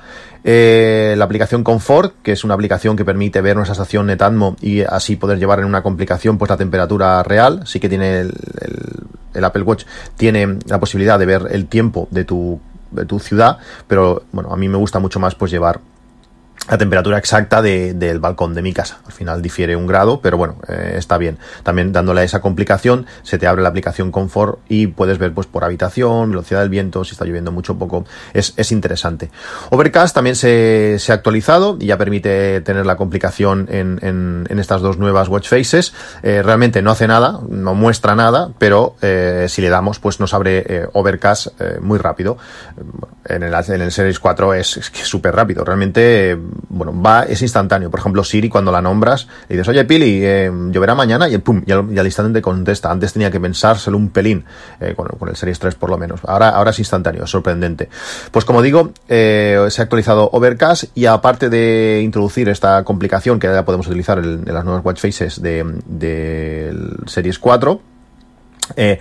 Eh, 0.49 1.17
la 1.19 1.25
aplicación 1.25 1.65
Comfort, 1.65 2.23
que 2.23 2.31
es 2.31 2.45
una 2.45 2.55
aplicación 2.55 2.97
que 2.97 3.05
permite 3.05 3.41
ver 3.41 3.57
nuestra 3.57 3.73
estación 3.73 4.07
Netatmo 4.07 4.55
y 4.61 4.83
así 4.83 5.17
poder 5.17 5.41
llevar 5.41 5.59
en 5.59 5.65
una 5.65 5.83
complicación 5.83 6.39
pues 6.39 6.49
la 6.49 6.57
temperatura 6.57 7.21
real. 7.25 7.67
Sí 7.67 7.81
que 7.81 7.89
tiene 7.89 8.21
el, 8.21 8.33
el, 8.61 9.07
el 9.35 9.45
Apple 9.45 9.63
Watch 9.63 9.87
tiene 10.17 10.61
la 10.67 10.79
posibilidad 10.79 11.19
de 11.19 11.27
ver 11.27 11.49
el 11.51 11.67
tiempo 11.67 12.07
de 12.13 12.25
tu, 12.25 12.61
de 12.93 13.05
tu 13.07 13.19
ciudad, 13.19 13.59
pero 13.89 14.23
bueno, 14.31 14.53
a 14.53 14.57
mí 14.57 14.69
me 14.69 14.77
gusta 14.77 15.01
mucho 15.01 15.19
más 15.19 15.35
pues 15.35 15.51
llevar 15.51 15.81
la 16.69 16.79
temperatura 16.79 17.19
exacta 17.19 17.63
de, 17.63 17.95
del 17.95 18.19
balcón 18.19 18.55
de 18.55 18.63
mi 18.63 18.73
casa. 18.73 18.99
Al 19.07 19.13
final 19.13 19.43
difiere 19.43 19.77
un 19.77 19.87
grado, 19.87 20.21
pero 20.21 20.37
bueno, 20.37 20.57
eh, 20.69 20.95
está 20.97 21.19
bien. 21.19 21.39
También 21.63 21.93
dándole 21.93 22.25
esa 22.25 22.41
complicación, 22.41 23.07
se 23.23 23.39
te 23.39 23.47
abre 23.47 23.63
la 23.63 23.69
aplicación 23.69 24.11
Confort 24.11 24.59
y 24.69 24.89
puedes 24.89 25.19
ver 25.19 25.33
pues 25.33 25.47
por 25.47 25.65
habitación, 25.65 26.31
velocidad 26.31 26.61
del 26.61 26.69
viento, 26.69 27.05
si 27.05 27.13
está 27.13 27.25
lloviendo 27.25 27.53
mucho 27.53 27.75
o 27.75 27.79
poco. 27.79 28.05
Es, 28.33 28.55
es 28.57 28.73
interesante. 28.73 29.31
Overcast 29.71 30.15
también 30.15 30.37
se, 30.37 30.97
se, 30.99 31.13
ha 31.13 31.15
actualizado 31.15 31.77
y 31.79 31.87
ya 31.87 31.99
permite 31.99 32.61
tener 32.63 32.85
la 32.85 32.97
complicación 32.97 33.69
en, 33.71 33.99
en, 34.03 34.47
en 34.49 34.59
estas 34.59 34.81
dos 34.81 34.99
nuevas 34.99 35.29
watch 35.29 35.49
faces. 35.49 35.95
Eh, 36.23 36.43
realmente 36.43 36.83
no 36.83 36.91
hace 36.91 37.07
nada, 37.07 37.41
no 37.49 37.75
muestra 37.75 38.15
nada, 38.17 38.51
pero 38.59 38.97
eh, 39.03 39.47
si 39.49 39.63
le 39.63 39.69
damos, 39.69 39.99
pues 40.01 40.19
nos 40.19 40.35
abre 40.35 40.89
Overcast 40.93 41.49
muy 41.81 41.99
rápido. 41.99 42.39
En 43.25 43.43
el, 43.43 43.55
en 43.55 43.81
el 43.81 43.93
Series 43.93 44.19
4 44.19 44.55
es, 44.55 44.77
es 44.77 44.87
súper 45.09 45.35
rápido. 45.35 45.65
Realmente 45.65 46.37
bueno, 46.69 47.01
va, 47.01 47.25
es 47.25 47.43
instantáneo. 47.43 47.91
Por 47.91 48.01
ejemplo, 48.01 48.25
Siri, 48.25 48.49
cuando 48.49 48.73
la 48.73 48.83
nombras, 48.83 49.29
le 49.49 49.57
dices, 49.57 49.69
oye, 49.69 49.85
Pili, 49.85 50.21
eh, 50.23 50.51
lloverá 50.71 50.95
mañana, 50.95 51.29
y 51.29 51.39
pum, 51.39 51.63
ya 51.67 51.77
al 51.77 52.07
instante 52.07 52.39
te 52.39 52.43
contesta. 52.43 52.91
Antes 52.91 53.13
tenía 53.13 53.31
que 53.31 53.41
pensárselo 53.41 53.97
un 53.97 54.11
pelín, 54.11 54.45
eh, 54.81 54.95
con, 54.95 55.09
el 55.29 55.37
Series 55.37 55.59
3 55.59 55.75
por 55.75 55.91
lo 55.91 55.99
menos. 55.99 56.21
Ahora, 56.25 56.51
ahora 56.51 56.71
es 56.71 56.79
instantáneo, 56.79 57.25
es 57.25 57.31
sorprendente. 57.31 57.89
Pues 58.31 58.45
como 58.45 58.63
digo, 58.63 58.93
eh, 59.09 59.67
se 59.71 59.83
ha 59.83 59.85
actualizado 59.85 60.31
Overcast 60.33 60.85
y 60.95 61.07
aparte 61.07 61.49
de 61.49 62.01
introducir 62.05 62.49
esta 62.49 62.85
complicación 62.85 63.39
que 63.39 63.47
ya 63.47 63.65
podemos 63.65 63.87
utilizar 63.87 64.19
en, 64.19 64.45
las 64.47 64.65
nuevas 64.65 64.85
watch 64.85 65.01
faces 65.01 65.43
de, 65.43 65.65
de 65.87 66.75
Series 67.07 67.39
4, 67.39 67.81
eh, 68.77 68.99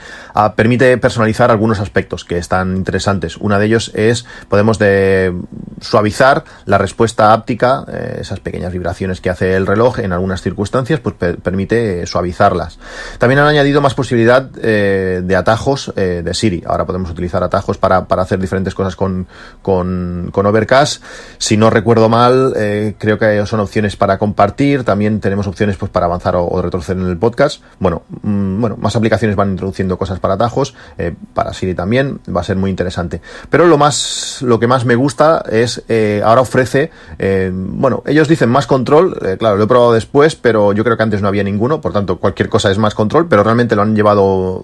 permite 0.56 0.98
personalizar 0.98 1.50
algunos 1.52 1.80
aspectos 1.80 2.26
que 2.26 2.38
están 2.38 2.76
interesantes. 2.76 3.38
Una 3.38 3.60
de 3.60 3.66
ellos 3.66 3.92
es, 3.96 4.26
podemos 4.50 4.78
de 4.78 5.34
suavizar 5.82 6.44
la 6.66 6.78
respuesta 6.78 7.34
áptica, 7.34 7.86
eh, 7.88 8.18
esas 8.22 8.40
pequeñas 8.40 8.74
vibraciones 8.74 9.22
que 9.22 9.30
hace 9.30 9.56
el 9.56 9.66
reloj 9.66 10.00
en 10.00 10.14
algunas 10.14 10.42
circunstancias, 10.42 11.00
pues 11.00 11.16
per 11.16 11.38
permite 11.38 12.06
suavizarlas. 12.06 12.80
También 13.18 13.40
han 13.40 13.48
añadido 13.48 13.80
más 13.80 13.94
posibilidad 13.94 14.50
eh, 14.62 15.22
de 15.24 15.36
atajos 15.36 15.94
eh, 15.96 16.22
de 16.24 16.34
Siri. 16.34 16.64
Ahora 16.66 16.86
podemos 16.86 17.10
utilizar 17.10 17.44
atajos 17.44 17.78
para, 17.78 18.06
para 18.06 18.24
hacer 18.24 18.40
diferentes 18.40 18.74
cosas 18.74 18.96
con, 18.96 19.28
con, 19.62 20.30
con 20.32 20.46
Overcast. 20.46 21.04
Si 21.38 21.56
no 21.56 21.70
recuerdo 21.70 22.10
mal, 22.10 22.54
eh, 22.58 22.96
creo 22.98 23.18
que 23.18 23.46
son 23.46 23.60
opciones 23.60 23.96
para 23.96 24.18
compartir. 24.18 24.84
También 24.84 25.20
tenemos 25.20 25.48
opciones 25.48 25.78
pues 25.78 25.92
para 25.92 26.08
avanzar 26.08 26.36
o, 26.36 26.48
o 26.48 26.62
retroceder 26.62 27.02
en 27.02 27.10
el 27.10 27.18
podcast. 27.18 27.62
Bueno, 27.80 28.04
mmm, 28.22 28.60
bueno, 28.60 28.78
más 28.78 28.96
aplicaciones 28.96 29.36
van 29.36 29.55
introduciendo 29.56 29.98
cosas 29.98 30.20
para 30.20 30.36
atajos, 30.36 30.76
eh, 30.98 31.16
para 31.34 31.54
Siri 31.54 31.74
también, 31.74 32.20
va 32.36 32.42
a 32.42 32.44
ser 32.44 32.58
muy 32.58 32.70
interesante. 32.70 33.22
Pero 33.50 33.66
lo 33.66 33.78
más, 33.78 34.40
lo 34.42 34.60
que 34.60 34.68
más 34.68 34.86
me 34.86 34.96
gusta 34.96 35.44
es, 35.50 35.84
eh, 35.88 36.22
ahora 36.24 36.42
ofrece, 36.42 36.92
eh, 37.18 37.52
bueno, 37.54 38.04
ellos 38.06 38.28
dicen 38.28 38.50
más 38.50 38.68
control, 38.68 39.18
claro, 39.40 39.58
lo 39.58 39.64
he 39.64 39.68
probado 39.68 39.94
después, 39.94 40.36
pero 40.36 40.74
yo 40.74 40.84
creo 40.84 40.98
que 40.98 41.04
antes 41.04 41.22
no 41.22 41.28
había 41.28 41.44
ninguno, 41.44 41.82
por 41.82 41.94
tanto, 41.94 42.18
cualquier 42.18 42.50
cosa 42.50 42.70
es 42.70 42.78
más 42.78 42.94
control, 42.94 43.28
pero 43.28 43.44
realmente 43.44 43.76
lo 43.76 43.82
han 43.82 43.96
llevado, 43.96 44.62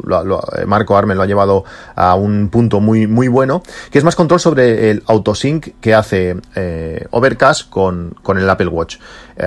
Marco 0.68 0.98
Armen 0.98 1.18
lo 1.18 1.24
ha 1.24 1.28
llevado 1.28 1.64
a 1.96 2.16
un 2.16 2.50
punto 2.50 2.80
muy, 2.80 3.08
muy 3.08 3.28
bueno, 3.28 3.64
que 3.90 3.98
es 3.98 4.04
más 4.04 4.16
control 4.16 4.40
sobre 4.40 4.92
el 4.92 5.04
autosync 5.08 5.80
que 5.80 5.94
hace 5.94 6.38
Overcast 7.12 7.70
con, 7.70 8.16
con 8.22 8.38
el 8.38 8.50
Apple 8.50 8.68
Watch. 8.68 8.98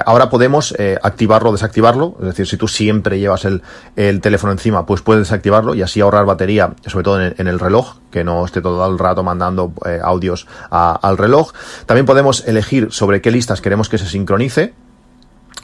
Ahora 0.07 0.31
podemos 0.31 0.75
activarlo 1.03 1.51
o 1.51 1.53
desactivarlo, 1.53 2.17
es 2.21 2.27
decir, 2.27 2.47
si 2.47 2.57
tú 2.57 2.69
siempre 2.69 3.19
llevas 3.19 3.45
el, 3.45 3.63
el 3.97 4.21
teléfono 4.21 4.53
encima, 4.53 4.87
pues 4.87 5.03
puedes 5.03 5.23
desactivarlo 5.23 5.75
y 5.75 5.83
así 5.83 6.01
ahorrar 6.01 6.25
batería, 6.27 6.75
sobre 6.87 7.05
todo 7.05 7.21
en 7.21 7.47
el, 7.47 7.59
reloj, 7.59 7.97
que 8.11 8.25
no 8.25 8.45
esté 8.45 8.61
todo 8.61 8.87
el 8.91 8.99
rato 8.99 9.23
mandando 9.23 9.73
eh, 9.87 10.01
audios 10.03 10.47
al 10.71 11.19
reloj. 11.19 11.53
También 11.87 12.07
podemos 12.07 12.47
elegir 12.47 12.89
sobre 12.91 13.21
qué 13.21 13.31
listas 13.31 13.61
queremos 13.61 13.89
que 13.89 13.99
se 13.99 14.07
sincronice. 14.07 14.75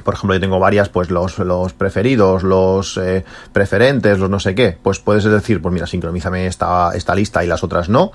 Por 0.05 0.15
ejemplo, 0.15 0.35
yo 0.35 0.41
tengo 0.41 0.59
varias, 0.59 0.89
pues 0.89 1.11
los, 1.11 1.35
preferidos, 1.75 2.43
los 2.43 2.97
eh, 2.97 3.25
preferentes, 3.53 4.19
los 4.19 4.31
no 4.31 4.41
sé 4.41 4.55
qué, 4.55 4.79
pues 4.83 4.99
puedes 4.99 5.25
decir, 5.25 5.61
pues 5.61 5.75
mira, 5.75 5.87
sincronízame 5.87 6.47
esta 6.47 7.15
lista 7.15 7.45
y 7.45 7.47
las 7.47 7.63
otras 7.63 7.91
no, 7.91 8.13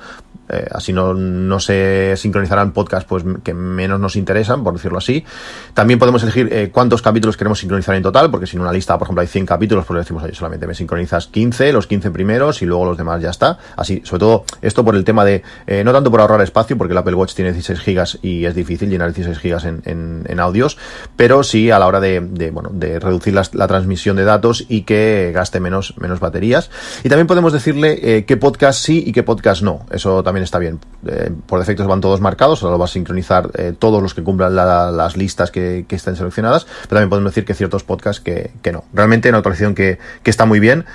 eh, 0.49 0.67
así 0.71 0.93
no, 0.93 1.13
no 1.13 1.59
se 1.59 2.13
sincronizarán 2.17 2.71
podcasts 2.71 3.07
pues, 3.07 3.23
que 3.43 3.53
menos 3.53 3.99
nos 3.99 4.15
interesan, 4.15 4.63
por 4.63 4.73
decirlo 4.73 4.97
así. 4.97 5.25
También 5.73 5.99
podemos 5.99 6.23
elegir 6.23 6.49
eh, 6.51 6.69
cuántos 6.71 7.01
capítulos 7.01 7.37
queremos 7.37 7.59
sincronizar 7.59 7.95
en 7.95 8.03
total, 8.03 8.29
porque 8.31 8.47
si 8.47 8.57
en 8.57 8.61
una 8.61 8.71
lista, 8.71 8.97
por 8.97 9.05
ejemplo, 9.05 9.21
hay 9.21 9.27
100 9.27 9.45
capítulos, 9.45 9.85
pues 9.85 9.95
le 9.95 10.01
decimos, 10.01 10.23
ahí 10.23 10.33
solamente 10.33 10.67
me 10.67 10.75
sincronizas 10.75 11.27
15, 11.27 11.73
los 11.73 11.87
15 11.87 12.11
primeros 12.11 12.61
y 12.61 12.65
luego 12.65 12.85
los 12.85 12.97
demás 12.97 13.21
ya 13.21 13.29
está. 13.29 13.57
Así, 13.75 14.01
sobre 14.05 14.19
todo 14.19 14.45
esto 14.61 14.83
por 14.85 14.95
el 14.95 15.03
tema 15.03 15.25
de, 15.25 15.43
no 15.83 15.91
tanto 15.91 16.11
por 16.11 16.21
ahorrar 16.21 16.41
espacio, 16.41 16.77
porque 16.77 16.93
el 16.93 16.97
Apple 16.97 17.15
Watch 17.15 17.33
tiene 17.33 17.51
16 17.51 17.79
gigas 17.79 18.19
y 18.21 18.45
es 18.45 18.55
difícil 18.55 18.89
llenar 18.89 19.13
16 19.13 19.39
gigas 19.39 19.65
en, 19.65 19.81
en, 19.85 20.39
audios, 20.39 20.77
pero 21.15 21.43
sí 21.43 21.71
a 21.71 21.79
la 21.79 21.87
hora 21.87 21.99
de, 21.99 22.19
bueno, 22.51 22.69
de 22.73 22.99
reducir 22.99 23.33
la, 23.33 23.67
transmisión 23.67 24.15
de 24.15 24.23
datos 24.23 24.65
y 24.67 24.81
que 24.81 25.31
gaste 25.33 25.59
menos, 25.59 25.95
menos 25.97 26.19
baterías. 26.19 26.69
Y 27.03 27.09
también 27.09 27.27
podemos 27.27 27.53
decirle 27.53 27.99
eh, 28.01 28.25
qué 28.25 28.37
podcast 28.37 28.79
sí 28.79 29.03
y 29.05 29.11
qué 29.11 29.23
podcast 29.23 29.61
no. 29.61 29.85
Eso 29.91 30.23
también 30.23 30.34
está 30.43 30.59
bien. 30.59 30.79
Eh, 31.07 31.31
por 31.45 31.59
defecto 31.59 31.87
van 31.87 32.01
todos 32.01 32.21
marcados, 32.21 32.63
ahora 32.63 32.73
lo 32.73 32.79
va 32.79 32.85
a 32.85 32.89
sincronizar 32.89 33.49
eh, 33.55 33.73
todos 33.77 34.01
los 34.01 34.13
que 34.13 34.23
cumplan 34.23 34.55
las 34.55 35.17
listas 35.17 35.51
que, 35.51 35.85
estén 35.89 36.15
seleccionadas, 36.15 36.65
pero 36.65 36.97
también 36.99 37.09
podemos 37.09 37.31
decir 37.31 37.45
que 37.45 37.53
ciertos 37.53 37.83
podcasts 37.83 38.21
que, 38.21 38.51
no. 38.71 38.83
Realmente 38.93 39.29
una 39.29 39.39
actualización 39.39 39.75
que, 39.75 39.99
que 40.23 40.29
está 40.29 40.45
muy 40.45 40.59
bien. 40.59 40.85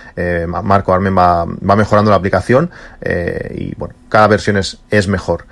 Marco 0.47 0.93
Armen 0.93 1.17
va, 1.17 1.45
va 1.45 1.77
mejorando 1.77 2.11
la 2.11 2.17
aplicación 2.17 2.71
y 3.55 3.75
bueno, 3.77 3.95
cada 4.09 4.27
versión 4.29 4.57
es, 4.57 4.79
es 4.91 5.09
mejor. 5.09 5.47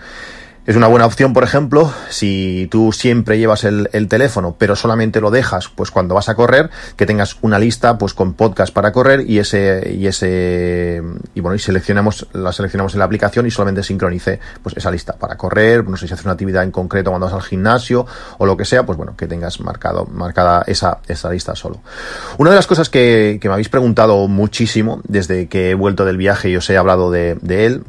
Es 0.68 0.76
una 0.76 0.86
buena 0.86 1.06
opción, 1.06 1.32
por 1.32 1.44
ejemplo, 1.44 1.90
si 2.10 2.68
tú 2.70 2.92
siempre 2.92 3.38
llevas 3.38 3.64
el, 3.64 3.88
teléfono, 4.06 4.54
pero 4.58 4.76
solamente 4.76 5.18
lo 5.18 5.30
dejas, 5.30 5.70
pues 5.74 5.90
cuando 5.90 6.14
vas 6.14 6.28
a 6.28 6.34
correr, 6.34 6.68
que 6.94 7.06
tengas 7.06 7.38
una 7.40 7.58
lista, 7.58 7.96
pues 7.96 8.12
con 8.12 8.34
podcast 8.34 8.74
para 8.74 8.92
correr 8.92 9.24
y 9.26 9.38
ese, 9.38 9.94
y 9.98 10.06
ese, 10.06 11.02
y 11.34 11.40
bueno, 11.40 11.54
y 11.54 11.58
seleccionamos, 11.58 12.26
la 12.34 12.52
seleccionamos 12.52 12.92
en 12.92 12.98
la 12.98 13.06
aplicación 13.06 13.46
y 13.46 13.50
solamente 13.50 13.82
sincronice, 13.82 14.40
pues 14.62 14.76
esa 14.76 14.90
lista 14.90 15.14
para 15.14 15.38
correr, 15.38 15.88
no 15.88 15.96
sé 15.96 16.06
si 16.06 16.12
haces 16.12 16.26
una 16.26 16.32
actividad 16.34 16.64
en 16.64 16.70
concreto 16.70 17.12
cuando 17.12 17.28
vas 17.28 17.34
al 17.34 17.40
gimnasio 17.48 18.04
o 18.36 18.44
lo 18.44 18.58
que 18.58 18.66
sea, 18.66 18.84
pues 18.84 18.98
bueno, 18.98 19.16
que 19.16 19.26
tengas 19.26 19.60
marcado, 19.60 20.04
marcada 20.04 20.64
esa, 20.66 20.98
esa 21.08 21.30
lista 21.30 21.56
solo. 21.56 21.80
Una 22.36 22.50
de 22.50 22.56
las 22.56 22.66
cosas 22.66 22.90
que, 22.90 23.40
me 23.42 23.52
habéis 23.52 23.70
preguntado 23.70 24.28
muchísimo 24.28 25.00
desde 25.08 25.48
que 25.48 25.70
he 25.70 25.74
vuelto 25.74 26.04
del 26.04 26.18
viaje 26.18 26.50
y 26.50 26.56
os 26.56 26.68
he 26.68 26.76
hablado 26.76 27.10
de, 27.10 27.38
de 27.40 27.64
él, 27.64 27.84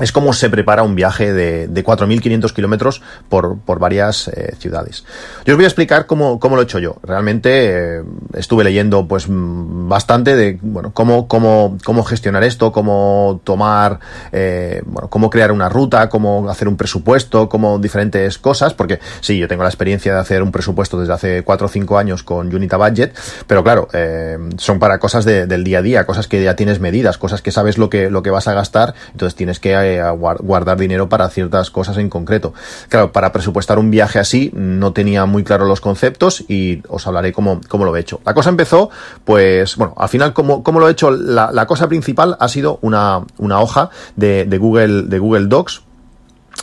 es 0.00 0.12
cómo 0.12 0.32
se 0.32 0.50
prepara 0.50 0.82
un 0.82 0.94
viaje 0.94 1.32
de, 1.32 1.68
de 1.68 1.84
4.500 1.84 2.52
kilómetros 2.52 3.02
por, 3.28 3.58
por 3.58 3.78
varias 3.78 4.28
eh, 4.28 4.54
ciudades. 4.58 5.04
Yo 5.44 5.54
os 5.54 5.56
voy 5.56 5.64
a 5.64 5.68
explicar 5.68 6.06
cómo, 6.06 6.40
cómo 6.40 6.56
lo 6.56 6.62
he 6.62 6.64
hecho 6.64 6.78
yo. 6.78 6.96
Realmente 7.02 7.98
eh, 7.98 8.02
estuve 8.34 8.64
leyendo 8.64 9.06
pues 9.06 9.26
bastante 9.28 10.36
de 10.36 10.58
bueno 10.62 10.92
cómo, 10.92 11.28
cómo, 11.28 11.78
cómo 11.84 12.02
gestionar 12.04 12.44
esto, 12.44 12.72
cómo 12.72 13.40
tomar, 13.44 14.00
eh, 14.32 14.82
bueno, 14.86 15.08
cómo 15.08 15.30
crear 15.30 15.52
una 15.52 15.68
ruta, 15.68 16.08
cómo 16.08 16.48
hacer 16.48 16.68
un 16.68 16.76
presupuesto, 16.76 17.48
cómo 17.48 17.78
diferentes 17.78 18.38
cosas, 18.38 18.74
porque 18.74 19.00
sí, 19.20 19.38
yo 19.38 19.48
tengo 19.48 19.62
la 19.62 19.68
experiencia 19.68 20.14
de 20.14 20.20
hacer 20.20 20.42
un 20.42 20.52
presupuesto 20.52 20.98
desde 20.98 21.12
hace 21.12 21.42
4 21.42 21.66
o 21.66 21.68
5 21.68 21.98
años 21.98 22.22
con 22.22 22.54
Unita 22.54 22.76
Budget, 22.76 23.16
pero 23.46 23.62
claro, 23.62 23.88
son 24.56 24.78
para 24.78 24.98
cosas 24.98 25.24
del 25.24 25.64
día 25.64 25.78
a 25.78 25.82
día, 25.82 26.06
cosas 26.06 26.26
que 26.28 26.42
ya 26.42 26.56
tienes 26.56 26.80
medidas, 26.80 27.18
cosas 27.18 27.42
que 27.42 27.50
sabes 27.50 27.78
lo 27.78 27.90
que, 27.90 28.10
lo 28.10 28.22
que 28.22 28.30
vas 28.30 28.48
a 28.48 28.54
gastar, 28.54 28.94
entonces 29.12 29.34
tienes 29.34 29.60
que 29.60 29.74
a 29.98 30.10
guardar 30.10 30.78
dinero 30.78 31.08
para 31.08 31.28
ciertas 31.30 31.70
cosas 31.70 31.96
en 31.96 32.10
concreto. 32.10 32.52
Claro, 32.88 33.12
para 33.12 33.32
presupuestar 33.32 33.78
un 33.78 33.90
viaje 33.90 34.18
así 34.18 34.50
no 34.54 34.92
tenía 34.92 35.24
muy 35.26 35.42
claro 35.42 35.64
los 35.64 35.80
conceptos 35.80 36.44
y 36.48 36.82
os 36.88 37.06
hablaré 37.06 37.32
cómo, 37.32 37.60
cómo 37.68 37.84
lo 37.84 37.96
he 37.96 38.00
hecho. 38.00 38.20
La 38.24 38.34
cosa 38.34 38.50
empezó, 38.50 38.90
pues, 39.24 39.76
bueno, 39.76 39.94
al 39.96 40.08
final, 40.08 40.32
como, 40.32 40.62
lo 40.78 40.88
he 40.88 40.92
hecho, 40.92 41.10
la, 41.10 41.66
cosa 41.66 41.88
principal 41.88 42.36
ha 42.38 42.48
sido 42.48 42.78
una, 42.82 43.22
una 43.38 43.60
hoja 43.60 43.90
de, 44.16 44.44
de 44.44 44.58
Google, 44.58 45.04
de 45.04 45.18
Google 45.18 45.46
Docs 45.46 45.82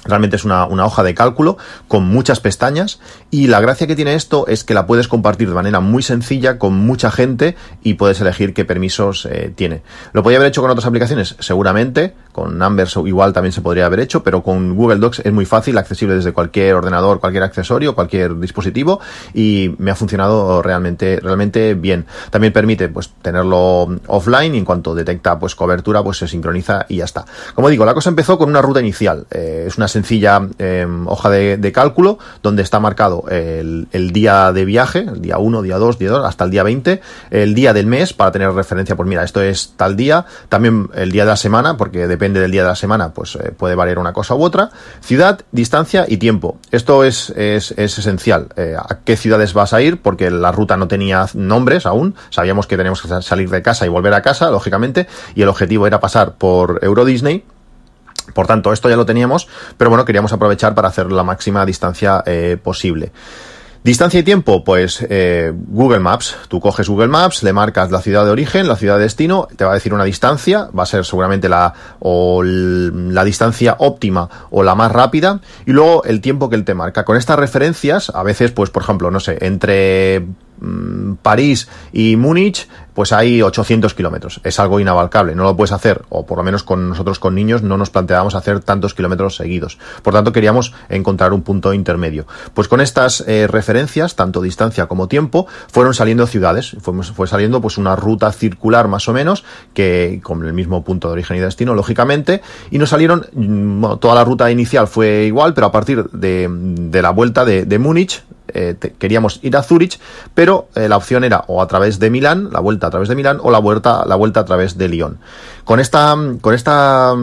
Realmente 0.07 0.35
es 0.35 0.45
una, 0.45 0.65
hoja 0.67 1.03
de 1.03 1.13
cálculo 1.13 1.57
con 1.87 2.05
muchas 2.05 2.39
pestañas 2.39 2.99
y 3.31 3.47
la 3.47 3.59
gracia 3.59 3.87
que 3.87 3.95
tiene 3.95 4.15
esto 4.15 4.47
es 4.47 4.63
que 4.63 4.73
la 4.73 4.87
puedes 4.87 5.07
compartir 5.07 5.49
de 5.49 5.55
manera 5.55 5.79
muy 5.79 6.03
sencilla 6.03 6.57
con 6.57 6.73
mucha 6.73 7.11
gente 7.11 7.55
y 7.83 7.95
puedes 7.95 8.21
elegir 8.21 8.53
qué 8.53 8.65
permisos 8.65 9.25
eh, 9.25 9.51
tiene. 9.55 9.81
¿Lo 10.13 10.23
podría 10.23 10.39
haber 10.39 10.49
hecho 10.49 10.61
con 10.61 10.71
otras 10.71 10.85
aplicaciones? 10.85 11.35
Seguramente, 11.39 12.13
con 12.31 12.57
Numbers 12.57 12.97
igual 13.05 13.33
también 13.33 13.51
se 13.51 13.61
podría 13.61 13.85
haber 13.85 13.99
hecho, 13.99 14.23
pero 14.23 14.43
con 14.43 14.75
Google 14.75 14.97
Docs 14.97 15.21
es 15.25 15.33
muy 15.33 15.45
fácil, 15.45 15.77
accesible 15.77 16.15
desde 16.15 16.33
cualquier 16.33 16.75
ordenador, 16.75 17.19
cualquier 17.19 17.43
accesorio, 17.43 17.95
cualquier 17.95 18.39
dispositivo 18.39 18.99
y 19.33 19.73
me 19.77 19.91
ha 19.91 19.95
funcionado 19.95 20.61
realmente, 20.61 21.19
realmente 21.21 21.73
bien. 21.73 22.05
También 22.29 22.53
permite 22.53 22.89
pues 22.89 23.11
tenerlo 23.21 23.89
offline 24.07 24.55
y 24.55 24.59
en 24.59 24.65
cuanto 24.65 24.95
detecta 24.95 25.39
pues 25.39 25.55
cobertura 25.55 26.03
pues 26.03 26.17
se 26.17 26.27
sincroniza 26.27 26.85
y 26.89 26.97
ya 26.97 27.05
está. 27.05 27.25
Como 27.55 27.69
digo, 27.69 27.85
la 27.85 27.93
cosa 27.93 28.09
empezó 28.09 28.37
con 28.37 28.49
una 28.49 28.61
ruta 28.61 28.79
inicial. 28.79 29.25
Eh, 29.31 29.65
es 29.67 29.77
una 29.77 29.87
sencilla 29.97 30.47
em, 30.59 31.07
hoja 31.07 31.29
de, 31.29 31.71
cálculo 31.71 32.17
donde 32.43 32.61
está 32.61 32.79
marcado 32.79 33.25
el, 33.29 34.11
día 34.13 34.51
de 34.53 34.63
viaje, 34.63 34.99
el 34.99 35.21
día 35.21 35.37
1, 35.37 35.61
día 35.61 35.77
2, 35.77 35.99
día 35.99 36.09
2, 36.11 36.25
hasta 36.25 36.45
el 36.45 36.51
día 36.51 36.63
20, 36.63 37.01
el 37.31 37.55
día 37.55 37.73
del 37.73 37.87
mes 37.87 38.13
para 38.13 38.31
tener 38.31 38.51
referencia, 38.51 38.95
pues 38.95 39.09
mira, 39.09 39.23
esto 39.23 39.41
es 39.41 39.73
tal 39.75 39.95
día, 39.95 40.25
también 40.49 40.89
el 40.93 41.11
día 41.11 41.25
de 41.25 41.31
la 41.31 41.35
semana, 41.35 41.77
porque 41.77 42.07
depende 42.07 42.39
del 42.39 42.51
día 42.51 42.61
de 42.61 42.69
la 42.69 42.75
semana, 42.75 43.13
pues 43.13 43.35
eh, 43.35 43.51
puede 43.51 43.75
variar 43.75 43.99
una 43.99 44.13
cosa 44.13 44.35
u 44.35 44.43
otra, 44.43 44.69
ciudad, 45.01 45.41
distancia 45.51 46.05
y 46.07 46.17
tiempo. 46.17 46.57
Esto 46.71 47.03
es, 47.03 47.31
es, 47.31 47.71
esencial. 47.77 48.47
Eh, 48.55 48.75
¿A 48.77 48.99
qué 49.03 49.17
ciudades 49.17 49.53
vas 49.53 49.73
a 49.73 49.81
ir? 49.81 50.01
Porque 50.01 50.29
la 50.29 50.51
ruta 50.51 50.77
no 50.77 50.87
tenía 50.87 51.25
nombres 51.33 51.85
aún, 51.85 52.15
sabíamos 52.29 52.67
que 52.67 52.77
teníamos 52.77 53.01
que 53.01 53.21
salir 53.21 53.49
de 53.49 53.61
casa 53.61 53.85
y 53.85 53.89
volver 53.89 54.13
a 54.13 54.21
casa, 54.21 54.51
lógicamente, 54.51 55.07
y 55.35 55.41
el 55.41 55.49
objetivo 55.49 55.87
era 55.87 55.99
pasar 55.99 56.35
por 56.35 56.79
Euro 56.83 57.03
Disney 57.03 57.43
por 58.33 58.47
tanto, 58.47 58.73
esto 58.73 58.89
ya 58.89 58.95
lo 58.95 59.05
teníamos, 59.05 59.47
pero 59.77 59.89
bueno, 59.89 60.05
queríamos 60.05 60.33
aprovechar 60.33 60.75
para 60.75 60.87
hacer 60.87 61.11
la 61.11 61.23
máxima 61.23 61.65
distancia 61.65 62.23
eh, 62.25 62.57
posible. 62.61 63.11
Distancia 63.83 64.19
y 64.19 64.23
tiempo, 64.23 64.65
pues 64.65 65.05
eh, 65.09 65.53
Google 65.55 65.99
Maps. 65.99 66.35
Tú 66.49 66.59
coges 66.59 66.89
Google 66.89 67.07
Maps, 67.07 67.41
le 67.43 67.53
marcas 67.53 67.89
la 67.89 68.01
ciudad 68.01 68.25
de 68.25 68.31
origen, 68.31 68.67
la 68.67 68.75
ciudad 68.75 68.97
de 68.97 69.03
destino, 69.03 69.47
te 69.55 69.63
va 69.63 69.71
a 69.71 69.75
decir 69.75 69.93
una 69.93 70.03
distancia, 70.03 70.67
va 70.77 70.83
a 70.83 70.85
ser 70.85 71.05
seguramente 71.05 71.47
la 71.47 71.73
la 72.01 73.23
distancia 73.23 73.77
óptima 73.79 74.29
o 74.49 74.63
la 74.63 74.75
más 74.75 74.91
rápida, 74.91 75.39
y 75.65 75.71
luego 75.71 76.03
el 76.03 76.19
tiempo 76.19 76.49
que 76.49 76.57
él 76.57 76.65
te 76.65 76.73
marca. 76.73 77.05
Con 77.05 77.15
estas 77.15 77.39
referencias, 77.39 78.11
a 78.13 78.23
veces, 78.23 78.51
pues 78.51 78.69
por 78.71 78.83
ejemplo, 78.83 79.09
no 79.09 79.21
sé, 79.21 79.37
entre 79.39 80.25
París 81.21 81.67
y 81.93 82.15
Múnich 82.15 82.67
pues 82.97 83.13
hay 83.13 83.43
800 83.43 83.93
kilómetros. 83.93 84.41
Es 84.43 84.59
algo 84.59 84.79
inabalcable, 84.79 85.35
no 85.35 85.43
lo 85.43 85.55
puedes 85.55 85.71
hacer, 85.71 86.01
o 86.09 86.25
por 86.25 86.39
lo 86.39 86.43
menos 86.43 86.63
con 86.63 86.89
nosotros 86.89 87.19
con 87.19 87.35
niños 87.35 87.61
no 87.61 87.77
nos 87.77 87.91
planteábamos 87.91 88.33
hacer 88.33 88.59
tantos 88.61 88.95
kilómetros 88.95 89.35
seguidos. 89.35 89.77
Por 90.01 90.15
tanto, 90.15 90.31
queríamos 90.31 90.73
encontrar 90.89 91.31
un 91.31 91.43
punto 91.43 91.73
intermedio. 91.73 92.25
Pues 92.55 92.67
con 92.67 92.81
estas 92.81 93.23
eh, 93.27 93.45
referencias, 93.45 94.15
tanto 94.15 94.41
distancia 94.41 94.87
como 94.87 95.07
tiempo, 95.07 95.45
fueron 95.71 95.93
saliendo 95.93 96.25
ciudades, 96.25 96.75
fue 96.81 97.27
saliendo 97.27 97.61
pues 97.61 97.77
una 97.77 97.95
ruta 97.95 98.31
circular 98.31 98.87
más 98.87 99.07
o 99.07 99.13
menos, 99.13 99.43
que 99.75 100.19
con 100.23 100.43
el 100.43 100.53
mismo 100.53 100.83
punto 100.83 101.07
de 101.07 101.13
origen 101.13 101.37
y 101.37 101.39
destino, 101.39 101.75
lógicamente, 101.75 102.41
y 102.71 102.79
nos 102.79 102.89
salieron, 102.89 103.27
mm, 103.31 103.97
toda 103.99 104.15
la 104.15 104.23
ruta 104.23 104.49
inicial 104.49 104.87
fue 104.87 105.25
igual, 105.25 105.53
pero 105.53 105.67
a 105.67 105.71
partir 105.71 106.05
de, 106.09 106.49
la 106.99 107.11
vuelta 107.11 107.45
de, 107.45 107.65
de 107.65 107.77
Múnich, 107.77 108.23
eh, 108.53 108.75
queríamos 108.97 109.39
ir 109.43 109.55
a 109.57 109.63
Zurich, 109.63 109.99
pero 110.33 110.69
eh, 110.75 110.87
la 110.87 110.97
opción 110.97 111.23
era 111.23 111.43
o 111.47 111.61
a 111.61 111.67
través 111.67 111.99
de 111.99 112.09
Milán, 112.09 112.49
la 112.51 112.59
vuelta 112.59 112.87
a 112.87 112.89
través 112.89 113.09
de 113.09 113.15
Milán, 113.15 113.39
o 113.41 113.51
la 113.51 113.59
vuelta, 113.59 114.05
la 114.05 114.15
vuelta 114.15 114.41
a 114.41 114.45
través 114.45 114.77
de 114.77 114.87
Lyon. 114.87 115.19
Con 115.63 115.79
esta, 115.79 116.15
con 116.41 116.53
esta 116.53 117.15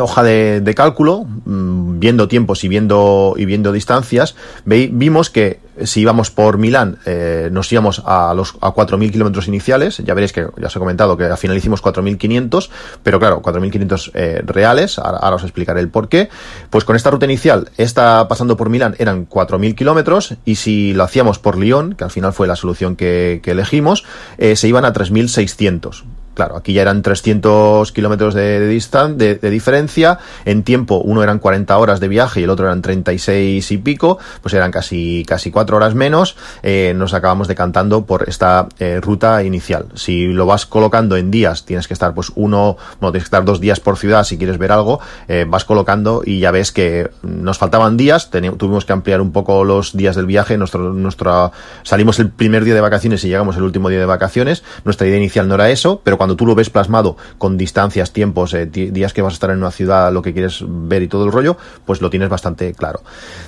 hoja 0.00 0.22
de, 0.22 0.74
cálculo, 0.74 1.24
mm, 1.44 1.98
viendo 1.98 2.28
tiempos 2.28 2.64
y 2.64 2.68
viendo, 2.68 3.34
y 3.36 3.44
viendo 3.44 3.72
distancias, 3.72 4.34
vimos 4.64 5.30
que 5.30 5.60
si 5.84 6.00
íbamos 6.00 6.30
por 6.30 6.58
Milán, 6.58 6.98
eh, 7.06 7.48
nos 7.50 7.72
íbamos 7.72 8.02
a 8.04 8.34
los 8.34 8.56
a 8.60 8.72
4.000 8.72 9.10
kilómetros 9.10 9.48
iniciales. 9.48 9.98
Ya 9.98 10.14
veréis 10.14 10.32
que 10.32 10.46
ya 10.58 10.66
os 10.66 10.76
he 10.76 10.78
comentado 10.78 11.16
que 11.16 11.24
al 11.24 11.38
final 11.38 11.56
hicimos 11.56 11.82
4.500, 11.82 12.68
pero 13.02 13.18
claro, 13.18 13.40
4.500 13.42 14.10
eh, 14.14 14.42
reales. 14.44 14.98
Ahora, 14.98 15.34
os 15.34 15.42
explicaré 15.42 15.80
el 15.80 15.88
por 15.88 16.08
qué. 16.08 16.28
Pues 16.70 16.84
con 16.84 16.96
esta 16.96 17.10
ruta 17.10 17.24
inicial, 17.24 17.70
esta 17.78 18.28
pasando 18.28 18.56
por 18.56 18.68
Milán 18.68 18.94
eran 18.98 19.28
4.000 19.28 19.74
kilómetros 19.74 20.34
y 20.44 20.56
si 20.56 20.92
lo 20.92 21.04
hacíamos 21.04 21.38
por 21.38 21.58
Lyon, 21.58 21.94
que 21.94 22.04
al 22.04 22.10
final 22.10 22.32
fue 22.32 22.46
la 22.46 22.56
solución 22.56 22.96
que, 22.96 23.40
elegimos, 23.44 24.04
eh, 24.38 24.56
se 24.56 24.68
iban 24.68 24.84
a 24.84 24.92
3.600. 24.92 26.04
Claro, 26.34 26.56
aquí 26.56 26.72
ya 26.72 26.82
eran 26.82 27.02
300 27.02 27.92
kilómetros 27.92 28.32
de, 28.32 28.60
de, 28.60 29.34
de, 29.34 29.50
diferencia. 29.50 30.18
En 30.46 30.62
tiempo, 30.62 30.96
uno 31.04 31.22
eran 31.22 31.38
40 31.38 31.76
horas 31.76 32.00
de 32.00 32.08
viaje 32.08 32.40
y 32.40 32.44
el 32.44 32.50
otro 32.50 32.66
eran 32.66 32.80
36 32.80 33.70
y 33.70 33.78
pico. 33.78 34.18
Pues 34.40 34.54
eran 34.54 34.70
casi, 34.70 35.24
casi 35.26 35.50
4 35.50 35.76
horas 35.76 35.94
menos. 35.94 36.36
Eh, 36.62 36.94
nos 36.96 37.12
acabamos 37.12 37.48
decantando 37.48 38.06
por 38.06 38.28
esta 38.28 38.68
eh, 38.78 39.00
ruta 39.02 39.44
inicial. 39.44 39.86
Si 39.94 40.26
lo 40.28 40.46
vas 40.46 40.64
colocando 40.64 41.16
en 41.16 41.30
días, 41.30 41.66
tienes 41.66 41.86
que 41.86 41.92
estar 41.94 42.14
pues 42.14 42.32
uno, 42.34 42.78
bueno, 42.98 43.12
tienes 43.12 43.24
que 43.24 43.28
estar 43.28 43.44
dos 43.44 43.60
días 43.60 43.80
por 43.80 43.98
ciudad 43.98 44.24
si 44.24 44.38
quieres 44.38 44.56
ver 44.56 44.72
algo. 44.72 45.00
Eh, 45.28 45.44
vas 45.46 45.66
colocando 45.66 46.22
y 46.24 46.40
ya 46.40 46.50
ves 46.50 46.72
que 46.72 47.10
nos 47.22 47.58
faltaban 47.58 47.98
días. 47.98 48.30
tuvimos 48.30 48.86
que 48.86 48.94
ampliar 48.94 49.20
un 49.20 49.32
poco 49.32 49.64
los 49.64 49.94
días 49.94 50.16
del 50.16 50.26
viaje. 50.26 50.56
Nuestro, 50.56 50.94
nuestra, 50.94 51.50
salimos 51.82 52.18
el 52.20 52.30
primer 52.30 52.64
día 52.64 52.74
de 52.74 52.80
vacaciones 52.80 53.22
y 53.24 53.28
llegamos 53.28 53.56
el 53.56 53.64
último 53.64 53.90
día 53.90 53.98
de 53.98 54.06
vacaciones. 54.06 54.62
Nuestra 54.84 55.06
idea 55.06 55.18
inicial 55.18 55.46
no 55.46 55.56
era 55.56 55.68
eso, 55.68 56.00
pero 56.02 56.21
cuando 56.22 56.36
tú 56.36 56.46
lo 56.46 56.54
ves 56.54 56.70
plasmado 56.70 57.16
con 57.36 57.58
distancias, 57.58 58.12
tiempos, 58.12 58.54
eh, 58.54 58.66
días 58.66 59.12
que 59.12 59.22
vas 59.22 59.32
a 59.32 59.34
estar 59.34 59.50
en 59.50 59.58
una 59.58 59.72
ciudad, 59.72 60.12
lo 60.12 60.22
que 60.22 60.32
quieres 60.32 60.62
ver 60.64 61.02
y 61.02 61.08
todo 61.08 61.24
el 61.24 61.32
rollo, 61.32 61.56
pues 61.84 62.00
lo 62.00 62.10
tienes 62.10 62.28
bastante 62.28 62.74
claro. 62.74 63.00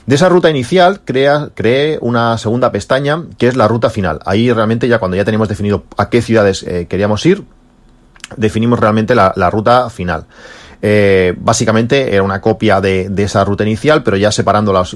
De 0.07 0.16
esa 0.16 0.28
ruta 0.28 0.50
inicial, 0.50 1.02
crea, 1.04 1.50
creé 1.54 1.99
una 2.00 2.37
segunda 2.37 2.73
pestaña 2.73 3.26
que 3.38 3.47
es 3.47 3.54
la 3.54 3.69
ruta 3.69 3.90
final. 3.90 4.19
Ahí 4.26 4.52
realmente 4.52 4.88
ya 4.88 4.99
cuando 4.99 5.16
ya 5.16 5.25
teníamos 5.25 5.49
definido 5.49 5.85
a 5.97 6.11
qué 6.11 6.21
ciudades 6.21 6.64
eh, 6.64 6.88
queríamos 6.88 7.25
ir, 7.26 7.45
definimos 8.37 8.81
realmente 8.81 9.14
la, 9.14 9.33
la 9.37 9.50
ruta 9.50 9.88
final. 9.88 10.26
Eh, 10.87 11.33
básicamente 11.38 12.12
era 12.12 12.23
una 12.23 12.43
copia 12.43 12.79
de, 12.83 13.11
esa 13.17 13.43
ruta 13.43 13.64
inicial, 13.64 14.03
pero 14.03 14.19
ya 14.19 14.31
separando 14.31 14.71
las, 14.75 14.93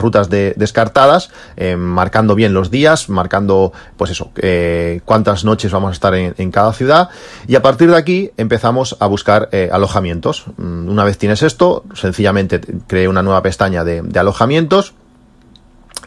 rutas 0.00 0.30
de, 0.30 0.54
descartadas, 0.56 1.30
eh, 1.56 1.74
marcando 1.74 2.36
bien 2.36 2.54
los 2.54 2.70
días, 2.70 3.08
marcando, 3.08 3.72
pues 3.96 4.12
eso, 4.12 4.30
eh, 4.36 5.00
cuántas 5.04 5.44
noches 5.44 5.72
vamos 5.72 5.88
a 5.88 5.92
estar 5.94 6.14
en, 6.14 6.50
cada 6.52 6.72
ciudad. 6.72 7.08
Y 7.48 7.56
a 7.56 7.62
partir 7.62 7.90
de 7.90 7.96
aquí 7.96 8.30
empezamos 8.36 8.96
a 9.00 9.08
buscar 9.08 9.48
alojamientos. 9.72 10.44
Mm, 10.56 10.88
una 10.88 11.02
vez 11.02 11.18
tienes 11.18 11.42
esto, 11.42 11.82
sencillamente 11.94 12.60
creé 12.86 13.08
una 13.08 13.24
nueva 13.24 13.42
pestaña 13.42 13.82
de 13.82 14.18
alojamientos 14.20 14.94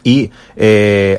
y 0.04 0.30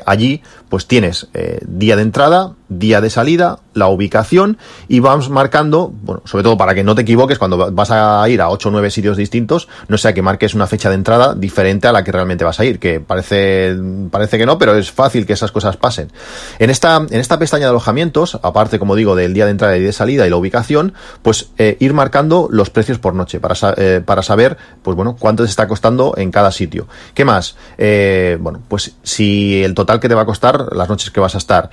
allí 0.04 0.42
pues 0.74 0.88
tienes 0.88 1.28
día 1.68 1.94
de 1.94 2.02
entrada, 2.02 2.56
día 2.68 3.00
de 3.00 3.08
salida, 3.08 3.60
la 3.74 3.88
ubicación 3.88 4.58
y 4.88 5.00
vamos 5.00 5.28
marcando, 5.30 5.92
bueno, 6.02 6.22
sobre 6.24 6.44
todo 6.44 6.56
para 6.56 6.74
que 6.74 6.84
no 6.84 6.94
te 6.94 7.02
equivoques 7.02 7.38
cuando 7.38 7.72
vas 7.72 7.90
a 7.90 8.26
ir 8.28 8.40
a 8.40 8.48
8 8.48 8.68
o 8.68 8.72
9 8.72 8.90
sitios 8.90 9.16
distintos, 9.16 9.68
no 9.88 9.98
sea 9.98 10.14
que 10.14 10.22
marques 10.22 10.54
una 10.54 10.66
fecha 10.66 10.88
de 10.88 10.94
entrada 10.94 11.34
diferente 11.34 11.88
a 11.88 11.92
la 11.92 12.04
que 12.04 12.12
realmente 12.12 12.44
vas 12.44 12.60
a 12.60 12.64
ir, 12.64 12.78
que 12.78 13.00
parece, 13.00 13.76
parece 14.10 14.38
que 14.38 14.46
no, 14.46 14.58
pero 14.58 14.76
es 14.76 14.90
fácil 14.90 15.26
que 15.26 15.32
esas 15.34 15.52
cosas 15.52 15.76
pasen. 15.76 16.10
En 16.58 16.70
esta, 16.70 16.96
en 16.96 17.20
esta 17.20 17.38
pestaña 17.38 17.64
de 17.64 17.70
alojamientos, 17.70 18.38
aparte, 18.42 18.78
como 18.78 18.94
digo, 18.94 19.16
del 19.16 19.34
día 19.34 19.44
de 19.44 19.50
entrada 19.50 19.76
y 19.76 19.82
de 19.82 19.92
salida 19.92 20.26
y 20.26 20.30
la 20.30 20.36
ubicación, 20.36 20.94
pues 21.22 21.50
eh, 21.58 21.76
ir 21.80 21.92
marcando 21.92 22.48
los 22.50 22.70
precios 22.70 22.98
por 22.98 23.14
noche 23.14 23.40
para, 23.40 23.54
eh, 23.76 24.00
para 24.04 24.22
saber, 24.22 24.56
pues 24.82 24.96
bueno, 24.96 25.16
cuánto 25.18 25.42
te 25.42 25.50
está 25.50 25.68
costando 25.68 26.14
en 26.16 26.30
cada 26.30 26.52
sitio. 26.52 26.86
¿Qué 27.14 27.24
más? 27.24 27.56
Eh, 27.78 28.38
bueno, 28.40 28.60
pues 28.68 28.94
si 29.02 29.62
el 29.62 29.74
total 29.74 30.00
que 30.00 30.08
te 30.08 30.14
va 30.14 30.22
a 30.22 30.26
costar, 30.26 30.63
las 30.72 30.88
noches 30.88 31.10
que 31.10 31.20
vas 31.20 31.34
a 31.34 31.38
estar, 31.38 31.70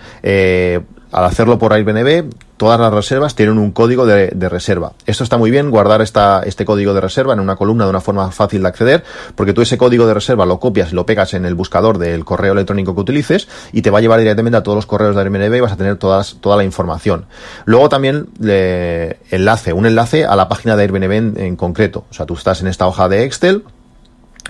al 1.12 1.26
hacerlo 1.26 1.60
por 1.60 1.74
Airbnb, 1.74 2.30
todas 2.56 2.80
las 2.80 2.94
reservas 2.94 3.36
tienen 3.36 3.58
un 3.58 3.72
código 3.72 4.06
de, 4.06 4.30
reserva. 4.50 4.94
Esto 5.06 5.24
está 5.24 5.38
muy 5.38 5.52
bien, 5.52 5.72
guardar 5.72 6.02
esta, 6.02 6.44
este 6.44 6.64
código 6.64 6.94
de 6.94 7.02
reserva 7.02 7.34
en 7.34 7.40
una 7.40 7.56
columna 7.56 7.84
de 7.86 7.90
una 7.90 8.02
forma 8.02 8.32
fácil 8.32 8.62
de 8.62 8.68
acceder, 8.70 9.04
porque 9.36 9.52
tú 9.52 9.62
ese 9.62 9.78
código 9.78 10.06
de 10.06 10.14
reserva 10.14 10.46
lo 10.46 10.60
copias 10.60 10.92
y 10.92 10.96
lo 10.96 11.06
pegas 11.06 11.34
en 11.34 11.46
el 11.46 11.56
buscador 11.56 11.98
del 11.98 12.24
correo 12.24 12.54
electrónico 12.54 12.96
que 12.96 13.02
utilices 13.02 13.48
y 13.74 13.82
te 13.82 13.90
va 13.90 13.98
a 13.98 14.02
llevar 14.02 14.20
directamente 14.20 14.58
a 14.58 14.64
todos 14.64 14.76
los 14.76 14.86
correos 14.86 15.16
de 15.16 15.22
Airbnb 15.22 15.56
y 15.56 15.60
vas 15.60 15.74
a 15.74 15.78
tener 15.78 15.98
todas, 15.98 16.38
toda 16.40 16.56
la 16.56 16.64
información. 16.64 17.26
Luego 17.66 17.90
también 17.90 18.30
enlace, 18.40 19.74
un 19.74 19.86
enlace 19.86 20.26
a 20.26 20.36
la 20.36 20.48
página 20.48 20.76
de 20.76 20.84
Airbnb 20.84 21.40
en 21.40 21.56
concreto. 21.56 22.06
O 22.10 22.14
sea, 22.14 22.26
tú 22.26 22.36
estás 22.36 22.62
en 22.62 22.68
esta 22.68 22.88
hoja 22.88 23.10
de 23.10 23.26
Excel, 23.26 23.64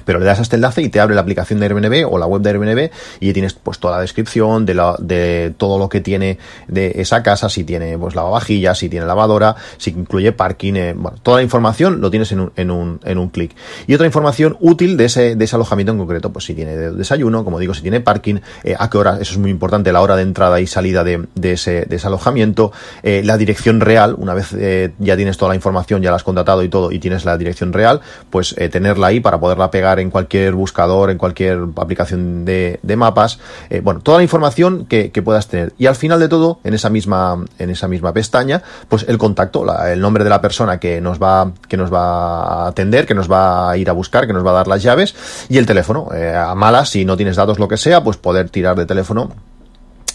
pero 0.05 0.19
le 0.19 0.25
das 0.25 0.39
a 0.39 0.41
este 0.41 0.55
enlace 0.55 0.81
y 0.81 0.89
te 0.89 0.99
abre 0.99 1.15
la 1.15 1.21
aplicación 1.21 1.59
de 1.59 1.65
Airbnb 1.65 2.11
o 2.11 2.17
la 2.17 2.25
web 2.25 2.41
de 2.41 2.49
Airbnb 2.49 2.89
y 3.19 3.33
tienes 3.33 3.53
pues 3.53 3.79
toda 3.79 3.95
la 3.95 4.01
descripción 4.01 4.65
de, 4.65 5.53
todo 5.57 5.77
lo 5.77 5.89
que 5.89 6.01
tiene 6.01 6.37
de 6.67 6.93
esa 6.95 7.23
casa, 7.23 7.49
si 7.49 7.63
tiene 7.63 7.97
pues 7.97 8.15
lavavajillas, 8.15 8.77
si 8.77 8.89
tiene 8.89 9.05
lavadora, 9.05 9.55
si 9.77 9.91
incluye 9.91 10.31
parking, 10.31 10.73
eh, 10.75 10.93
bueno, 10.95 11.17
toda 11.21 11.37
la 11.37 11.43
información 11.43 12.01
lo 12.01 12.09
tienes 12.09 12.31
en 12.31 12.41
un, 12.41 12.51
en 12.55 12.71
un, 12.71 12.99
en 13.03 13.17
un 13.17 13.29
clic. 13.29 13.55
Y 13.87 13.93
otra 13.93 14.05
información 14.05 14.57
útil 14.59 14.97
de 14.97 15.05
ese, 15.05 15.35
de 15.35 15.45
ese 15.45 15.55
alojamiento 15.55 15.91
en 15.91 15.97
concreto, 15.97 16.31
pues 16.31 16.45
si 16.45 16.53
tiene 16.53 16.75
desayuno, 16.75 17.43
como 17.43 17.59
digo, 17.59 17.73
si 17.73 17.81
tiene 17.81 17.99
parking, 17.99 18.35
eh, 18.63 18.75
a 18.77 18.89
qué 18.89 18.97
hora, 18.97 19.17
eso 19.19 19.33
es 19.33 19.37
muy 19.37 19.51
importante, 19.51 19.91
la 19.91 20.01
hora 20.01 20.15
de 20.15 20.23
entrada 20.23 20.59
y 20.61 20.67
salida 20.67 21.03
de, 21.03 21.27
de, 21.35 21.53
ese, 21.53 21.85
de 21.85 21.95
ese 21.95 22.07
alojamiento, 22.07 22.71
eh, 23.03 23.21
la 23.23 23.37
dirección 23.37 23.81
real, 23.81 24.15
una 24.17 24.33
vez 24.33 24.51
ya 24.99 25.15
tienes 25.15 25.37
toda 25.37 25.49
la 25.49 25.55
información, 25.55 26.01
ya 26.01 26.09
la 26.09 26.17
has 26.17 26.23
contratado 26.23 26.63
y 26.63 26.69
todo, 26.69 26.91
y 26.91 26.99
tienes 26.99 27.25
la 27.25 27.37
dirección 27.37 27.73
real, 27.73 28.01
pues 28.29 28.55
tenerla 28.71 29.07
ahí 29.07 29.19
para 29.19 29.39
poderla 29.39 29.71
pegar 29.71 29.80
en 29.81 30.09
cualquier 30.09 30.53
buscador, 30.53 31.09
en 31.09 31.17
cualquier 31.17 31.59
aplicación 31.77 32.45
de, 32.45 32.79
mapas, 32.95 33.39
eh, 33.69 33.81
bueno, 33.81 34.01
toda 34.01 34.17
la 34.17 34.23
información 34.23 34.85
que, 34.85 35.11
puedas 35.21 35.47
tener. 35.47 35.73
Y 35.77 35.85
al 35.85 35.95
final 35.95 36.19
de 36.19 36.27
todo, 36.27 36.59
en 36.63 36.73
esa 36.73 36.89
misma, 36.89 37.45
en 37.59 37.69
esa 37.69 37.87
misma 37.87 38.11
pestaña, 38.11 38.63
pues 38.89 39.05
el 39.07 39.17
contacto, 39.19 39.65
el 39.85 40.01
nombre 40.01 40.23
de 40.23 40.29
la 40.29 40.41
persona 40.41 40.79
que 40.79 40.99
nos 40.99 41.21
va, 41.21 41.51
que 41.67 41.77
nos 41.77 41.93
va 41.93 42.41
a 42.41 42.67
atender, 42.67 43.05
que 43.05 43.13
nos 43.13 43.31
va 43.31 43.69
a 43.69 43.77
ir 43.77 43.89
a 43.89 43.93
buscar, 43.93 44.25
que 44.25 44.33
nos 44.33 44.45
va 44.45 44.51
a 44.51 44.53
dar 44.53 44.67
las 44.67 44.81
llaves, 44.81 45.15
y 45.49 45.57
el 45.57 45.65
teléfono. 45.65 46.09
Eh, 46.13 46.35
a 46.35 46.55
malas, 46.55 46.89
si 46.89 47.05
no 47.05 47.17
tienes 47.17 47.35
datos, 47.35 47.59
lo 47.59 47.67
que 47.67 47.77
sea, 47.77 48.03
pues 48.03 48.17
poder 48.17 48.49
tirar 48.49 48.75
de 48.75 48.85
teléfono 48.85 49.31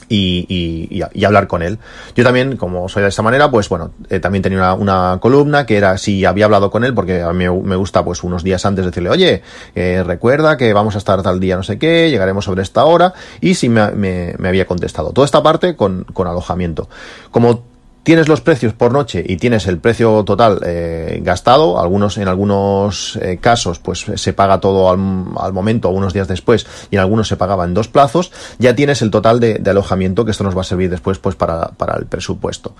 y, 0.08 1.02
y, 1.12 1.24
hablar 1.24 1.46
con 1.46 1.62
él. 1.62 1.78
Yo 2.14 2.24
también, 2.24 2.56
como 2.56 2.88
soy 2.88 3.02
de 3.02 3.08
esta 3.08 3.22
manera, 3.22 3.50
pues 3.50 3.68
bueno, 3.68 3.90
eh, 4.08 4.20
también 4.20 4.42
tenía 4.42 4.74
una, 4.74 5.18
columna 5.20 5.66
que 5.66 5.76
era 5.76 5.98
si 5.98 6.24
había 6.24 6.44
hablado 6.44 6.70
con 6.70 6.84
él, 6.84 6.94
porque 6.94 7.22
a 7.22 7.32
mí 7.32 7.48
me 7.48 7.76
gusta 7.76 8.04
pues 8.04 8.22
unos 8.22 8.42
días 8.42 8.64
antes 8.64 8.84
decirle, 8.84 9.10
oye, 9.10 9.42
eh, 9.74 10.02
recuerda 10.06 10.56
que 10.56 10.72
vamos 10.72 10.94
a 10.94 10.98
estar 10.98 11.22
tal 11.22 11.40
día 11.40 11.56
no 11.56 11.62
sé 11.62 11.78
qué, 11.78 12.10
llegaremos 12.10 12.44
sobre 12.44 12.62
esta 12.62 12.84
hora, 12.84 13.14
y 13.40 13.54
si 13.54 13.68
me, 13.68 13.90
me, 13.92 14.34
me 14.38 14.48
había 14.48 14.66
contestado. 14.66 15.12
Toda 15.12 15.24
esta 15.24 15.42
parte 15.42 15.76
con, 15.76 16.04
con 16.04 16.26
alojamiento. 16.26 16.88
Como 17.30 17.75
tienes 18.06 18.28
los 18.28 18.40
precios 18.40 18.72
por 18.72 18.92
noche 18.92 19.24
y 19.26 19.36
tienes 19.36 19.66
el 19.66 19.78
precio 19.78 20.22
total 20.22 20.60
eh, 20.64 21.18
gastado, 21.24 21.80
algunos 21.80 22.18
en 22.18 22.28
algunos 22.28 23.18
eh, 23.20 23.38
casos 23.40 23.80
pues 23.80 24.06
se 24.14 24.32
paga 24.32 24.60
todo 24.60 24.90
al, 24.90 25.52
momento 25.52 25.88
unos 25.88 26.12
días 26.12 26.28
después 26.28 26.68
y 26.92 26.94
en 26.94 27.00
algunos 27.00 27.26
se 27.26 27.36
pagaba 27.36 27.64
en 27.64 27.74
dos 27.74 27.88
plazos, 27.88 28.30
ya 28.60 28.76
tienes 28.76 29.02
el 29.02 29.10
total 29.10 29.40
de, 29.40 29.60
alojamiento 29.68 30.24
que 30.24 30.30
esto 30.30 30.44
nos 30.44 30.56
va 30.56 30.60
a 30.60 30.64
servir 30.64 30.88
después 30.88 31.18
pues 31.18 31.34
para, 31.34 31.70
para 31.70 31.96
el 31.98 32.06
presupuesto. 32.06 32.76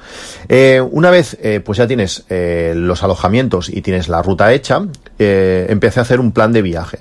Eh, 0.49 0.81
una 0.93 1.11
vez 1.11 1.37
pues 1.65 1.79
ya 1.79 1.89
tienes 1.89 2.25
los 2.31 3.03
alojamientos 3.03 3.69
y 3.69 3.83
tienes 3.83 4.09
la 4.09 4.23
ruta 4.23 4.53
hecha, 4.53 4.87
empecé 5.19 5.99
a 5.99 6.05
hacer 6.05 6.21
un 6.21 6.31
plan 6.31 6.53
de 6.53 6.63
viaje. 6.63 6.99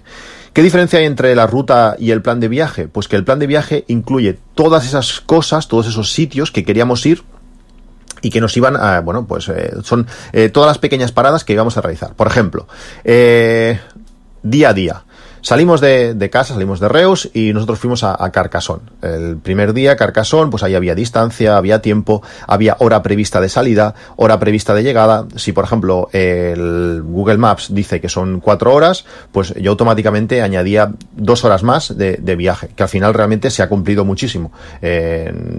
¿Qué 0.51 0.63
diferencia 0.63 0.97
hay 0.97 1.05
entre 1.05 1.35
la 1.35 1.45
ruta 1.45 1.95
y 1.99 2.09
el 2.09 2.23
plan 2.23 2.39
de 2.39 2.47
viaje? 2.47 2.87
Pues 2.87 3.07
que 3.07 3.17
el 3.17 3.23
plan 3.23 3.37
de 3.37 3.45
viaje 3.45 3.83
incluye 3.87 4.39
todas 4.55 4.85
esas 4.85 5.19
cosas, 5.19 5.67
todos 5.67 5.85
esos 5.85 6.11
sitios 6.11 6.49
que 6.49 6.63
queríamos 6.63 7.05
ir 7.05 7.23
y 8.25 8.31
que 8.31 8.41
nos 8.41 8.57
iban 8.57 8.75
a, 8.75 9.01
bueno, 9.01 9.27
pues 9.27 9.47
eh, 9.49 9.71
son 9.83 10.07
eh, 10.33 10.49
todas 10.49 10.67
las 10.67 10.79
pequeñas 10.79 11.11
paradas 11.11 11.43
que 11.43 11.53
íbamos 11.53 11.77
a 11.77 11.81
realizar. 11.81 12.15
Por 12.15 12.25
ejemplo, 12.25 12.67
eh, 13.03 13.79
día 14.41 14.69
a 14.69 14.73
día. 14.73 15.03
Salimos 15.45 15.79
de, 15.79 16.15
de, 16.15 16.29
casa, 16.31 16.55
salimos 16.55 16.79
de 16.79 16.89
Reus 16.89 17.29
y 17.31 17.53
nosotros 17.53 17.77
fuimos 17.77 18.03
a, 18.03 18.17
a, 18.17 18.31
Carcasón. 18.31 18.81
El 19.03 19.37
primer 19.37 19.73
día, 19.73 19.95
Carcasón, 19.95 20.49
pues 20.49 20.63
ahí 20.63 20.73
había 20.73 20.95
distancia, 20.95 21.55
había 21.55 21.83
tiempo, 21.83 22.23
había 22.47 22.77
hora 22.79 23.03
prevista 23.03 23.39
de 23.39 23.47
salida, 23.47 23.93
hora 24.15 24.39
prevista 24.39 24.73
de 24.73 24.81
llegada. 24.81 25.27
Si, 25.35 25.51
por 25.51 25.63
ejemplo, 25.63 26.09
el 26.13 27.03
Google 27.03 27.37
Maps 27.37 27.67
dice 27.69 28.01
que 28.01 28.09
son 28.09 28.39
cuatro 28.39 28.73
horas, 28.73 29.05
pues 29.31 29.53
yo 29.53 29.69
automáticamente 29.69 30.41
añadía 30.41 30.91
dos 31.15 31.45
horas 31.45 31.61
más 31.61 31.95
de, 31.95 32.13
de 32.13 32.35
viaje, 32.35 32.69
que 32.75 32.81
al 32.81 32.89
final 32.89 33.13
realmente 33.13 33.51
se 33.51 33.61
ha 33.61 33.69
cumplido 33.69 34.03
muchísimo. 34.03 34.51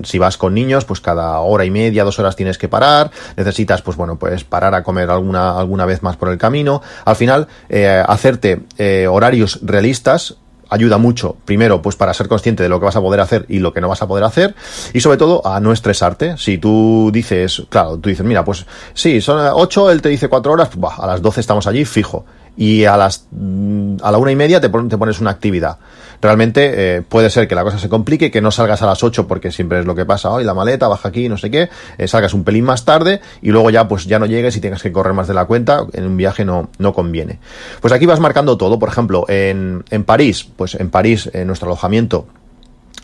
Si 0.03 0.19
vas 0.19 0.37
con 0.37 0.53
niños, 0.53 0.85
pues 0.85 1.01
cada 1.01 1.39
hora 1.39 1.65
y 1.65 1.71
media, 1.71 2.03
dos 2.03 2.19
horas 2.19 2.35
tienes 2.35 2.59
que 2.59 2.67
parar. 2.67 3.13
Necesitas, 3.37 3.83
pues 3.83 3.97
bueno, 3.97 4.19
pues 4.19 4.43
parar 4.43 4.75
a 4.75 4.83
comer 4.83 5.11
alguna, 5.11 5.57
alguna 5.57 5.87
vez 5.87 6.03
más 6.03 6.17
por 6.17 6.29
el 6.31 6.39
camino. 6.39 6.83
Al 7.05 7.15
final, 7.15 7.47
eh, 7.69 8.03
hacerte 8.05 8.63
eh, 8.79 9.07
horarios 9.07 9.61
realistas 9.77 10.37
ayuda 10.71 10.99
mucho, 10.99 11.37
primero, 11.45 11.83
pues 11.83 11.97
para 11.97 12.15
ser 12.15 12.29
consciente 12.29 12.63
de 12.63 12.69
lo 12.69 12.81
que 12.81 12.87
vas 12.87 12.97
a 12.97 13.01
poder 13.01 13.21
hacer 13.21 13.45
y 13.49 13.59
lo 13.59 13.73
que 13.73 13.81
no 13.81 13.89
vas 13.89 14.03
a 14.03 14.09
poder 14.09 14.25
hacer, 14.25 14.55
y 14.93 15.01
sobre 15.01 15.17
todo 15.17 15.47
a 15.47 15.61
no 15.61 15.71
estresarte. 15.71 16.37
Si 16.39 16.59
tú 16.59 17.11
dices, 17.13 17.63
claro, 17.69 17.99
tú 17.99 18.09
dices, 18.09 18.25
mira, 18.25 18.45
pues 18.45 18.67
sí, 18.95 19.21
son 19.21 19.39
8, 19.53 19.91
él 19.91 20.03
te 20.03 20.09
dice 20.09 20.29
4 20.29 20.53
horas, 20.53 20.71
pues, 20.77 20.93
a 20.99 21.07
las 21.07 21.23
12 21.23 21.41
estamos 21.41 21.67
allí, 21.67 21.85
fijo 21.85 22.25
y 22.57 22.85
a 22.85 22.97
las 22.97 23.27
mm, 23.31 23.97
a 24.03 24.11
la 24.11 24.19
una 24.19 24.33
y 24.33 24.37
media 24.37 24.61
te, 24.61 24.69
te 24.69 24.99
pones 24.99 25.21
una 25.21 25.31
actividad. 25.31 25.79
Realmente 26.21 26.97
eh, 26.97 27.03
puede 27.03 27.31
ser 27.31 27.47
que 27.47 27.55
la 27.55 27.63
cosa 27.63 27.79
se 27.79 27.89
complique, 27.89 28.31
que 28.31 28.41
no 28.41 28.51
salgas 28.51 28.83
a 28.83 28.87
las 28.87 29.03
8 29.03 29.27
porque 29.27 29.53
siempre 29.53 29.81
es 29.81 29.87
lo 29.87 29.95
que 29.95 30.05
pasa, 30.05 30.31
hoy 30.31 30.45
la 30.45 30.55
maleta, 30.55 30.89
baja 30.89 31.09
aquí, 31.09 31.29
no 31.29 31.37
sé 31.37 31.51
qué, 31.51 31.69
eh, 31.99 32.09
salgas 32.09 32.35
un 32.35 32.45
pelín 32.45 32.65
más 32.65 32.85
tarde 32.85 33.21
y 33.43 33.51
luego 33.51 33.71
ya 33.71 33.87
pues 33.87 34.07
ya 34.07 34.19
no 34.19 34.27
llegues 34.27 34.57
y 34.57 34.61
tengas 34.61 34.83
que 34.83 34.93
correr 34.93 35.13
más 35.13 35.29
de 35.29 35.35
la 35.35 35.45
cuenta, 35.45 35.87
en 35.93 36.05
un 36.05 36.17
viaje 36.17 36.45
no, 36.45 36.71
no 36.79 36.93
conviene. 36.93 37.39
Pues 37.81 37.93
aquí 37.93 38.07
vas 38.07 38.21
marcando 38.21 38.57
todo, 38.57 38.79
por 38.79 38.89
ejemplo, 38.89 39.27
en, 39.29 39.85
en 39.91 40.05
París, 40.05 40.49
pues 40.57 40.75
en 40.75 40.91
París, 40.91 41.31
en 41.33 41.47
nuestro 41.47 41.69
alojamiento, 41.69 42.27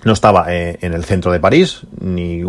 no 0.04 0.12
estaba 0.12 0.46
eh, 0.48 0.78
en 0.80 0.94
el 0.94 1.04
centro 1.04 1.32
de 1.32 1.40
París, 1.40 1.80
ni 2.00 2.42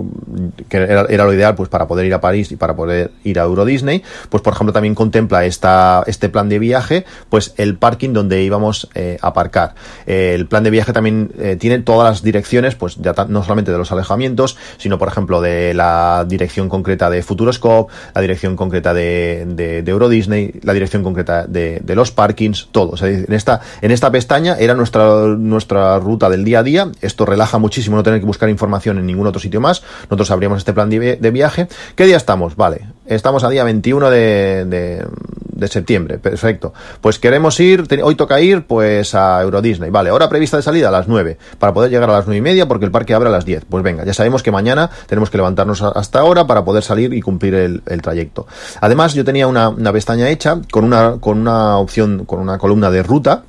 que 0.70 0.78
era, 0.78 1.04
lo 1.04 1.34
ideal 1.34 1.56
pues 1.56 1.70
para 1.70 1.88
poder 1.88 2.06
ir 2.06 2.14
a 2.14 2.22
París 2.22 2.52
y 2.52 2.56
para 2.56 2.76
poder 2.76 3.12
ir 3.24 3.40
a 3.40 3.44
Euro 3.44 3.66
Disney, 3.66 4.04
pues 4.30 4.42
por 4.42 4.54
ejemplo 4.54 4.74
también 4.74 4.96
contempla 4.96 5.46
esta, 5.46 6.04
este 6.08 6.30
plan 6.30 6.50
de 6.50 6.60
viaje, 6.60 7.06
pues 7.30 7.54
el 7.58 7.78
parking 7.78 8.14
donde 8.14 8.44
íbamos 8.44 8.90
eh, 8.96 9.18
a 9.22 9.28
aparcar. 9.28 9.76
Eh, 10.06 10.34
el 10.36 10.48
plan 10.48 10.64
de 10.64 10.70
viaje 10.70 10.94
también 10.94 11.32
tiene 11.60 11.80
todas 11.80 12.10
las 12.10 12.24
direcciones, 12.24 12.76
pues 12.76 12.98
no 12.98 13.44
solamente 13.44 13.72
de 13.72 13.78
los 13.78 13.92
alejamientos, 13.92 14.58
sino 14.78 14.98
por 14.98 15.08
ejemplo 15.08 15.42
de 15.42 15.74
la 15.74 16.26
dirección 16.28 16.70
concreta 16.70 17.10
de 17.10 17.22
Futuroscope, 17.22 17.94
la 18.14 18.22
dirección 18.22 18.56
concreta 18.56 18.94
de, 18.94 19.46
de, 19.48 19.92
Euro 19.92 20.10
Disney, 20.10 20.60
la 20.64 20.74
dirección 20.74 21.04
concreta 21.04 21.46
de, 21.46 21.80
de, 21.84 21.96
los 21.96 22.12
parkings, 22.12 22.70
todo. 22.72 22.94
En 23.06 23.34
esta, 23.34 23.62
en 23.82 23.92
esta 23.92 24.12
pestaña 24.12 24.56
era 24.58 24.74
nuestra, 24.74 25.28
nuestra 25.28 26.00
ruta 26.00 26.30
del 26.30 26.44
día 26.44 26.60
a 26.60 26.64
día, 26.64 26.92
esto 27.02 27.26
relaja 27.44 27.58
muchísimo 27.58 27.98
no 27.98 28.04
tener 28.04 28.22
que 28.22 28.26
buscar 28.26 28.50
información 28.50 28.98
en 29.00 29.06
ningún 29.06 29.28
otro 29.28 29.40
sitio 29.40 29.60
más. 29.60 29.84
Nosotros 30.04 30.32
abrimos 30.32 30.60
este 30.60 30.72
plan 30.72 30.90
de, 30.90 31.32
viaje. 31.32 31.68
¿Qué 31.96 32.06
día 32.06 32.16
estamos? 32.16 32.56
Vale, 32.56 32.88
estamos 33.06 33.44
a 33.44 33.50
día 33.50 33.66
21 33.66 34.10
de, 34.10 34.66
de, 34.66 35.68
septiembre. 35.68 36.20
Perfecto. 36.20 36.74
Pues 37.02 37.20
queremos 37.20 37.60
ir, 37.60 37.86
hoy 38.04 38.16
toca 38.16 38.40
ir 38.40 38.66
pues 38.66 39.16
a 39.16 39.42
Euro 39.42 39.62
Disney. 39.62 39.90
Vale, 39.90 40.12
hora 40.12 40.30
prevista 40.30 40.58
de 40.58 40.64
salida 40.64 40.90
a 40.90 40.92
las 40.92 41.08
9 41.08 41.38
para 41.58 41.74
poder 41.74 41.90
llegar 41.90 42.10
a 42.10 42.14
las 42.14 42.26
9 42.26 42.38
y 42.38 42.42
media 42.42 42.68
porque 42.68 42.86
el 42.86 42.92
parque 42.92 43.14
abre 43.14 43.30
a 43.30 43.32
las 43.32 43.46
10. 43.46 43.66
Pues 43.70 43.84
venga, 43.84 44.06
ya 44.06 44.14
sabemos 44.14 44.44
que 44.44 44.52
mañana 44.52 44.90
tenemos 45.08 45.30
que 45.30 45.38
levantarnos 45.38 45.82
hasta 45.82 46.20
ahora 46.20 46.48
para 46.48 46.64
poder 46.64 46.84
salir 46.84 47.14
y 47.14 47.22
cumplir 47.22 47.56
el, 47.56 48.02
trayecto. 48.02 48.46
Además, 48.82 49.14
yo 49.14 49.24
tenía 49.26 49.48
una, 49.48 49.70
una 49.70 49.92
pestaña 49.92 50.30
hecha 50.30 50.60
con 50.72 50.84
una, 50.84 51.18
con 51.20 51.40
una 51.40 51.78
opción, 51.78 52.26
con 52.26 52.40
una 52.40 52.58
columna 52.58 52.90
de 52.92 53.04
ruta 53.04 53.44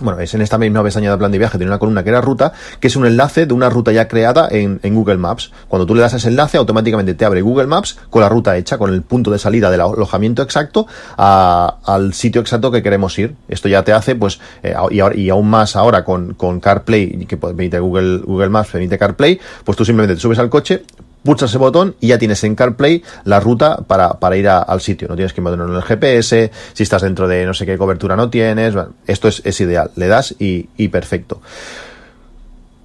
bueno, 0.00 0.20
es 0.20 0.34
en 0.34 0.42
esta 0.42 0.58
misma 0.58 0.82
pestaña 0.82 1.10
de 1.10 1.18
plan 1.18 1.30
de 1.30 1.38
viaje, 1.38 1.58
tiene 1.58 1.70
una 1.70 1.78
columna 1.78 2.02
que 2.02 2.10
era 2.10 2.20
ruta, 2.20 2.52
que 2.80 2.88
es 2.88 2.96
un 2.96 3.06
enlace 3.06 3.46
de 3.46 3.54
una 3.54 3.68
ruta 3.68 3.92
ya 3.92 4.08
creada 4.08 4.48
en, 4.50 4.80
Google 4.82 5.18
Maps. 5.18 5.52
Cuando 5.68 5.86
tú 5.86 5.94
le 5.94 6.02
das 6.02 6.14
ese 6.14 6.28
enlace, 6.28 6.58
automáticamente 6.58 7.14
te 7.14 7.24
abre 7.24 7.42
Google 7.42 7.66
Maps 7.66 7.98
con 8.10 8.22
la 8.22 8.28
ruta 8.28 8.56
hecha, 8.56 8.76
con 8.76 8.92
el 8.92 9.02
punto 9.02 9.30
de 9.30 9.38
salida 9.38 9.70
del 9.70 9.80
alojamiento 9.80 10.42
exacto 10.42 10.86
al 11.16 12.12
sitio 12.12 12.40
exacto 12.40 12.70
que 12.70 12.82
queremos 12.82 13.18
ir. 13.18 13.36
Esto 13.48 13.68
ya 13.68 13.82
te 13.84 13.92
hace, 13.92 14.14
pues, 14.14 14.40
eh, 14.62 14.74
y, 14.90 15.30
aún 15.30 15.48
más 15.48 15.76
ahora 15.76 16.04
con, 16.04 16.34
con 16.34 16.60
CarPlay, 16.60 17.26
que 17.26 17.36
permite 17.36 17.78
Google, 17.78 18.18
Google 18.18 18.48
Maps, 18.48 18.70
permite 18.70 18.98
CarPlay, 18.98 19.40
pues 19.64 19.76
tú 19.76 19.84
simplemente 19.84 20.14
te 20.16 20.20
subes 20.20 20.38
al 20.38 20.50
coche, 20.50 20.82
pulsas 21.22 21.50
ese 21.50 21.58
botón 21.58 21.94
y 22.00 22.08
ya 22.08 22.18
tienes 22.18 22.42
en 22.44 22.54
CarPlay 22.54 23.02
la 23.24 23.40
ruta 23.40 23.78
para, 23.86 24.14
para 24.14 24.36
ir 24.36 24.48
al 24.48 24.80
sitio. 24.80 25.08
No 25.08 25.16
tienes 25.16 25.32
que 25.32 25.40
meterlo 25.40 25.68
en 25.68 25.76
el 25.76 25.82
GPS, 25.82 26.50
si 26.72 26.82
estás 26.82 27.02
dentro 27.02 27.28
de 27.28 27.46
no 27.46 27.54
sé 27.54 27.64
qué 27.66 27.78
cobertura 27.78 28.16
no 28.16 28.30
tienes. 28.30 28.74
esto 29.06 29.28
es, 29.28 29.42
es, 29.44 29.60
ideal. 29.60 29.92
Le 29.96 30.08
das 30.08 30.34
y, 30.38 30.68
y 30.76 30.88
perfecto. 30.88 31.40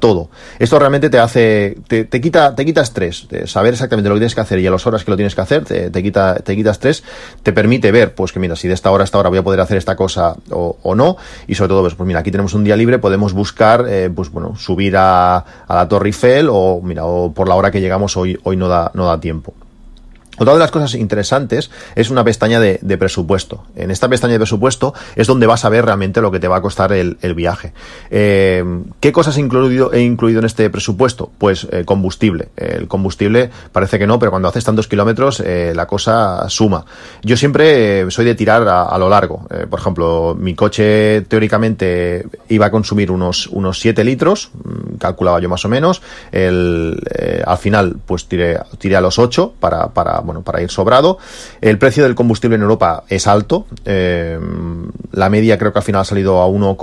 todo. 0.00 0.30
Esto 0.58 0.78
realmente 0.78 1.10
te 1.10 1.18
hace, 1.18 1.76
te, 1.86 2.06
quita, 2.20 2.54
te 2.54 2.64
quita 2.64 2.80
estrés. 2.82 3.28
De 3.28 3.46
saber 3.46 3.74
exactamente 3.74 4.08
lo 4.08 4.14
que 4.16 4.20
tienes 4.20 4.34
que 4.34 4.40
hacer 4.40 4.58
y 4.58 4.66
a 4.66 4.70
las 4.70 4.86
horas 4.86 5.04
que 5.04 5.10
lo 5.10 5.16
tienes 5.16 5.34
que 5.34 5.40
hacer, 5.40 5.64
te, 5.64 6.02
quita, 6.02 6.36
te 6.36 6.56
quita 6.56 6.70
estrés. 6.70 7.04
Te 7.42 7.52
permite 7.52 7.92
ver, 7.92 8.14
pues 8.14 8.32
que 8.32 8.40
mira, 8.40 8.56
si 8.56 8.68
de 8.68 8.74
esta 8.74 8.90
hora 8.90 9.02
a 9.02 9.04
esta 9.04 9.18
hora 9.18 9.28
voy 9.28 9.38
a 9.38 9.42
poder 9.42 9.60
hacer 9.60 9.76
esta 9.76 9.96
cosa 9.96 10.36
o, 10.50 10.94
no. 10.94 11.16
Y 11.46 11.54
sobre 11.54 11.68
todo, 11.68 11.82
pues, 11.82 11.94
pues 11.94 12.06
mira, 12.06 12.20
aquí 12.20 12.30
tenemos 12.30 12.54
un 12.54 12.64
día 12.64 12.76
libre, 12.76 12.98
podemos 12.98 13.32
buscar, 13.32 13.86
eh, 13.88 14.10
pues 14.14 14.30
bueno, 14.30 14.56
subir 14.56 14.96
a 14.96 15.03
a, 15.04 15.44
la 15.68 15.88
Torre 15.88 16.08
Eiffel 16.08 16.48
o, 16.50 16.80
mira, 16.82 17.04
o 17.04 17.32
por 17.32 17.48
la 17.48 17.54
hora 17.54 17.70
que 17.70 17.80
llegamos 17.80 18.16
hoy, 18.16 18.38
hoy 18.44 18.56
no 18.56 18.68
da, 18.68 18.90
no 18.94 19.06
da 19.06 19.20
tiempo. 19.20 19.54
Otra 20.38 20.52
de 20.54 20.58
las 20.58 20.70
cosas 20.70 20.94
interesantes 20.94 21.70
es 21.94 22.10
una 22.10 22.24
pestaña 22.24 22.58
de, 22.58 22.98
presupuesto. 22.98 23.64
En 23.76 23.90
esta 23.90 24.08
pestaña 24.08 24.32
de 24.32 24.38
presupuesto 24.38 24.94
es 25.14 25.26
donde 25.26 25.46
vas 25.46 25.64
a 25.64 25.68
ver 25.68 25.84
realmente 25.84 26.20
lo 26.20 26.30
que 26.30 26.40
te 26.40 26.48
va 26.48 26.56
a 26.56 26.62
costar 26.62 26.92
el, 26.92 27.16
viaje. 27.34 27.72
Eh, 28.10 28.64
¿Qué 29.00 29.12
cosas 29.12 29.36
he 29.36 29.40
incluido, 29.40 29.92
he 29.92 30.00
incluido 30.00 30.40
en 30.40 30.46
este 30.46 30.70
presupuesto? 30.70 31.30
Pues 31.38 31.66
eh, 31.70 31.84
combustible. 31.84 32.48
El 32.56 32.88
combustible 32.88 33.50
parece 33.72 33.98
que 33.98 34.06
no, 34.06 34.18
pero 34.18 34.30
cuando 34.30 34.48
haces 34.48 34.64
tantos 34.64 34.88
kilómetros 34.88 35.40
eh, 35.40 35.72
la 35.74 35.86
cosa 35.86 36.48
suma. 36.48 36.84
Yo 37.22 37.36
siempre 37.36 38.10
soy 38.10 38.24
de 38.24 38.34
tirar 38.34 38.66
a, 38.68 38.96
lo 38.98 39.08
largo. 39.08 39.46
por 39.68 39.78
ejemplo, 39.78 40.36
mi 40.38 40.54
coche 40.54 41.22
teóricamente 41.22 42.26
iba 42.48 42.66
a 42.66 42.70
consumir 42.70 43.10
unos, 43.10 43.46
unos 43.48 43.80
7 43.80 44.04
litros, 44.04 44.50
mm, 44.52 44.96
calculaba 44.96 45.40
yo 45.40 45.48
más 45.48 45.64
o 45.64 45.68
menos. 45.68 46.02
El, 46.32 47.00
al 47.44 47.58
final 47.58 47.96
pues 48.04 48.26
tiré, 48.26 48.58
tiré 48.78 48.96
a 48.96 49.00
los 49.00 49.18
8 49.18 49.54
para, 49.60 49.88
para 49.88 50.23
bueno, 50.24 50.42
para 50.42 50.62
ir 50.62 50.70
sobrado. 50.70 51.18
El 51.60 51.78
precio 51.78 52.04
del 52.04 52.14
combustible 52.14 52.56
en 52.56 52.62
Europa 52.62 53.04
es 53.08 53.26
alto. 53.26 53.66
Eh, 53.84 54.38
la 55.12 55.28
media 55.30 55.58
creo 55.58 55.72
que 55.72 55.78
al 55.78 55.84
final 55.84 56.00
ha 56.02 56.04
salido 56.04 56.40
a 56.40 56.46
1, 56.46 56.76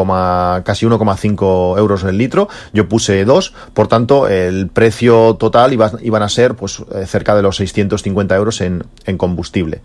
casi 0.64 0.86
1,5 0.86 1.78
euros 1.78 2.04
el 2.04 2.18
litro. 2.18 2.48
Yo 2.74 2.88
puse 2.88 3.26
2, 3.26 3.54
por 3.74 3.88
tanto, 3.88 4.28
el 4.28 4.68
precio 4.68 5.36
total 5.36 5.74
iba, 5.74 5.92
iban 6.02 6.24
a 6.24 6.30
ser 6.30 6.56
pues 6.56 6.84
eh, 6.94 7.06
cerca 7.06 7.36
de 7.36 7.42
los 7.42 7.58
650 7.58 8.36
euros 8.36 8.62
en, 8.62 8.84
en 9.06 9.18
combustible. 9.18 9.82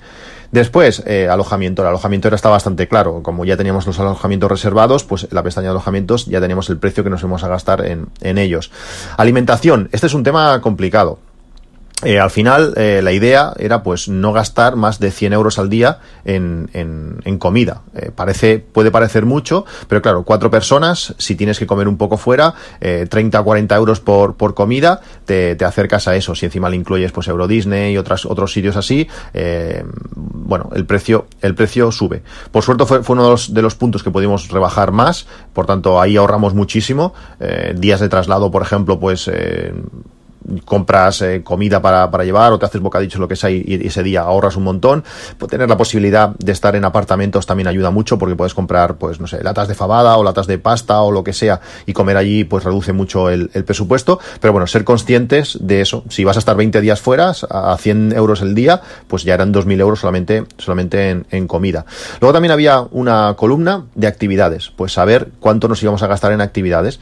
Después, 0.50 1.02
eh, 1.06 1.28
alojamiento. 1.28 1.82
El 1.82 1.88
alojamiento 1.88 2.28
era 2.28 2.36
está 2.36 2.48
bastante 2.48 2.88
claro. 2.88 3.22
Como 3.22 3.44
ya 3.44 3.56
teníamos 3.56 3.86
los 3.86 3.98
alojamientos 3.98 4.50
reservados, 4.50 5.04
pues 5.04 5.28
la 5.32 5.42
pestaña 5.42 5.66
de 5.66 5.70
alojamientos 5.70 6.26
ya 6.26 6.40
teníamos 6.40 6.70
el 6.70 6.78
precio 6.78 7.04
que 7.04 7.10
nos 7.10 7.20
íbamos 7.20 7.44
a 7.44 7.48
gastar 7.48 7.84
en, 7.86 8.08
en 8.20 8.38
ellos. 8.38 8.70
Alimentación. 9.16 9.88
Este 9.92 10.06
es 10.06 10.14
un 10.14 10.22
tema 10.22 10.60
complicado. 10.60 11.18
Eh, 12.04 12.20
al 12.20 12.30
final, 12.30 12.74
eh, 12.76 13.00
la 13.02 13.12
idea 13.12 13.54
era 13.58 13.82
pues 13.82 14.06
no 14.10 14.34
gastar 14.34 14.76
más 14.76 14.98
de 15.00 15.10
100 15.10 15.32
euros 15.32 15.58
al 15.58 15.70
día 15.70 16.00
en, 16.26 16.68
en, 16.74 17.38
comida. 17.38 17.82
Eh, 17.94 18.10
parece, 18.14 18.58
puede 18.58 18.90
parecer 18.90 19.24
mucho, 19.24 19.64
pero 19.88 20.02
claro, 20.02 20.22
cuatro 20.22 20.50
personas, 20.50 21.14
si 21.16 21.36
tienes 21.36 21.58
que 21.58 21.66
comer 21.66 21.88
un 21.88 21.96
poco 21.96 22.18
fuera, 22.18 22.54
30 22.80 23.40
o 23.40 23.44
40 23.44 23.76
euros 23.76 24.00
por, 24.00 24.36
por 24.36 24.54
comida, 24.54 25.00
te, 25.24 25.56
te, 25.56 25.64
acercas 25.64 26.06
a 26.06 26.16
eso. 26.16 26.34
Si 26.34 26.44
encima 26.44 26.68
le 26.68 26.76
incluyes 26.76 27.12
pues 27.12 27.28
Euro 27.28 27.48
Disney 27.48 27.94
y 27.94 27.98
otras, 27.98 28.26
otros 28.26 28.52
sitios 28.52 28.76
así, 28.76 29.08
bueno, 30.14 30.68
el 30.74 30.84
precio, 30.84 31.28
el 31.40 31.54
precio 31.54 31.90
sube. 31.92 32.22
Por 32.52 32.62
suerte 32.62 32.84
fue, 32.84 33.02
fue 33.02 33.14
uno 33.14 33.24
de 33.24 33.30
los, 33.30 33.54
de 33.54 33.62
los, 33.62 33.74
puntos 33.74 34.02
que 34.02 34.10
pudimos 34.10 34.50
rebajar 34.50 34.92
más, 34.92 35.26
por 35.54 35.64
tanto 35.64 36.00
ahí 36.00 36.16
ahorramos 36.16 36.52
muchísimo. 36.54 37.14
días 37.74 38.00
de 38.00 38.08
traslado, 38.08 38.50
por 38.50 38.62
ejemplo, 38.62 39.00
pues 39.00 39.30
compras 40.64 41.22
eh, 41.22 41.42
comida 41.42 41.80
para, 41.82 42.10
para, 42.10 42.24
llevar 42.24 42.52
o 42.52 42.58
te 42.58 42.66
haces 42.66 42.80
bocadillos 42.80 43.18
lo 43.18 43.28
que 43.28 43.36
sea 43.36 43.50
y, 43.50 43.80
ese 43.84 44.02
día 44.02 44.22
ahorras 44.22 44.56
un 44.56 44.64
montón. 44.64 45.04
Pues 45.38 45.50
tener 45.50 45.68
la 45.68 45.76
posibilidad 45.76 46.30
de 46.30 46.52
estar 46.52 46.76
en 46.76 46.84
apartamentos 46.84 47.46
también 47.46 47.68
ayuda 47.68 47.90
mucho 47.90 48.18
porque 48.18 48.36
puedes 48.36 48.54
comprar, 48.54 48.96
pues 48.96 49.20
no 49.20 49.26
sé, 49.26 49.42
latas 49.42 49.68
de 49.68 49.74
fabada 49.74 50.16
o 50.16 50.24
latas 50.24 50.46
de 50.46 50.58
pasta 50.58 51.00
o 51.02 51.10
lo 51.10 51.24
que 51.24 51.32
sea 51.32 51.60
y 51.86 51.92
comer 51.92 52.16
allí 52.16 52.44
pues 52.44 52.64
reduce 52.64 52.92
mucho 52.92 53.30
el, 53.30 53.48
presupuesto. 53.64 54.18
Pero 54.40 54.52
bueno, 54.52 54.66
ser 54.66 54.84
conscientes 54.84 55.58
de 55.60 55.80
eso. 55.80 56.04
Si 56.08 56.24
vas 56.24 56.36
a 56.36 56.38
estar 56.38 56.56
20 56.56 56.80
días 56.80 57.00
fuera 57.00 57.32
a 57.50 57.76
100 57.78 58.12
euros 58.12 58.42
el 58.42 58.54
día, 58.54 58.80
pues 59.08 59.24
ya 59.24 59.34
eran 59.34 59.52
2.000 59.52 59.80
euros 59.80 60.00
solamente, 60.00 60.44
solamente 60.58 61.10
en, 61.10 61.26
en 61.30 61.46
comida. 61.46 61.84
Luego 62.20 62.32
también 62.32 62.52
había 62.52 62.86
una 62.90 63.34
columna 63.36 63.84
de 63.94 64.06
actividades, 64.06 64.72
pues 64.76 64.92
saber 64.92 65.28
cuánto 65.40 65.68
nos 65.68 65.82
íbamos 65.82 66.02
a 66.02 66.06
gastar 66.06 66.32
en 66.32 66.40
actividades 66.40 67.00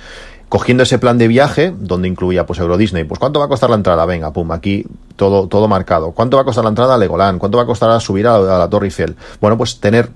cogiendo 0.55 0.85
ese 0.85 1.01
plan 1.01 1.19
de 1.19 1.27
viaje, 1.27 1.75
donde 1.77 2.07
incluía 2.07 2.47
pues 2.47 2.61
Euro 2.61 2.77
Disney, 2.77 3.03
pues 3.03 3.19
cuánto 3.19 3.41
va 3.41 3.47
a 3.47 3.49
costar 3.49 3.71
la 3.71 3.75
entrada, 3.75 4.07
venga, 4.07 4.33
pum, 4.33 4.53
aquí 4.53 4.87
todo, 5.17 5.49
todo 5.49 5.67
marcado. 5.67 6.13
¿Cuánto 6.13 6.37
va 6.37 6.43
a 6.43 6.45
costar 6.45 6.63
la 6.63 6.69
entrada 6.69 6.95
a 6.95 6.99
Legoland? 6.99 7.41
¿Cuánto 7.41 7.59
va 7.59 7.65
a 7.65 7.67
costar 7.67 8.01
subir 8.01 8.29
a 8.29 8.39
la, 8.39 8.71
Torre 8.71 8.87
Eiffel? 8.87 9.17
Bueno, 9.41 9.59
pues 9.59 9.81
tener, 9.81 10.11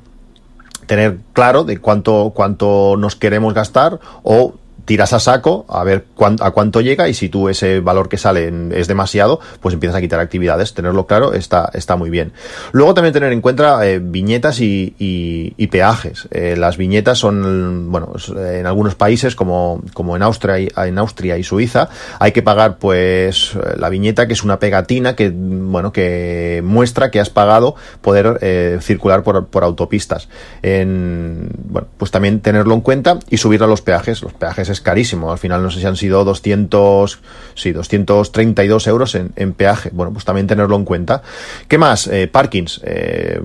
tener 0.87 1.19
claro 1.33 1.65
de 1.65 1.79
cuánto, 1.79 2.31
cuánto 2.37 2.95
nos 2.97 3.17
queremos 3.17 3.53
gastar 3.53 3.99
o 4.23 4.55
tiras 4.89 5.13
a 5.13 5.21
saco 5.21 5.67
a 5.69 5.85
ver 5.85 6.07
a 6.41 6.51
cuánto 6.51 6.81
llega 6.81 7.11
y 7.11 7.15
si 7.15 7.29
tú 7.29 7.51
ese 7.51 7.81
valor 7.81 8.09
que 8.09 8.17
sale 8.17 8.51
es 8.73 8.89
demasiado, 8.89 9.39
pues 9.61 9.75
empiezas 9.75 9.99
a 9.99 10.01
quitar 10.01 10.19
actividades. 10.19 10.73
Tenerlo 10.73 11.07
claro 11.07 11.35
está, 11.35 11.71
está 11.75 11.97
muy 11.97 12.09
bien. 12.09 12.33
Luego 12.73 12.95
también 12.95 13.13
tener 13.13 13.31
en 13.35 13.43
cuenta 13.43 13.87
eh, 13.87 13.99
viñetas 13.99 14.61
y, 14.61 14.95
y, 14.99 15.67
peajes. 15.67 16.27
Eh, 16.31 16.57
las 16.57 16.79
viñetas 16.79 17.19
son, 17.19 17.93
bueno, 17.93 18.15
en 18.35 18.67
algunos 18.67 18.95
países 18.95 19.37
como, 19.37 19.83
como 19.93 20.17
en 20.17 20.23
Austria 20.23 20.59
y, 20.59 20.69
en 20.75 20.97
Austria 20.97 21.37
y 21.37 21.45
Suiza, 21.45 21.91
hay 22.19 22.33
que 22.33 22.43
pagar 22.43 22.79
pues 22.79 23.53
la 23.77 23.91
viñeta 23.91 24.27
que 24.27 24.33
es 24.33 24.43
una 24.43 24.59
pegatina 24.59 25.15
que, 25.15 25.31
bueno, 25.31 25.93
que 25.93 26.63
muestra 26.65 27.11
que 27.11 27.21
has 27.21 27.29
pagado 27.29 27.75
poder 28.01 28.39
eh, 28.41 28.79
circular 28.81 29.23
por, 29.23 29.49
por 29.49 29.65
autopistas. 29.65 30.31
En, 30.63 31.51
bueno, 31.65 31.89
pues 31.99 32.11
también 32.11 32.41
tenerlo 32.41 32.73
en 32.73 32.81
cuenta 32.81 33.19
y 33.29 33.37
subir 33.37 33.63
a 33.63 33.67
los 33.67 33.83
peajes. 33.83 34.23
Los 34.23 34.33
peajes 34.33 34.71
es 34.71 34.78
carísimo. 34.81 35.33
Al 35.33 35.39
final 35.39 35.63
no 35.63 35.71
sé 35.71 35.81
si 35.81 35.87
han 35.87 35.97
sido 35.97 36.25
200, 36.25 37.19
sí, 37.55 37.73
232 37.73 38.87
euros 38.87 39.15
en, 39.15 39.53
peaje. 39.53 39.91
Bueno, 39.93 40.13
pues 40.13 40.25
también 40.25 40.47
tenerlo 40.47 40.77
en 40.77 40.85
cuenta. 40.85 41.23
¿Qué 41.67 41.79
más? 41.79 42.07
Eh, 42.07 42.29
parkings. 42.29 42.81
Eh, 42.85 43.41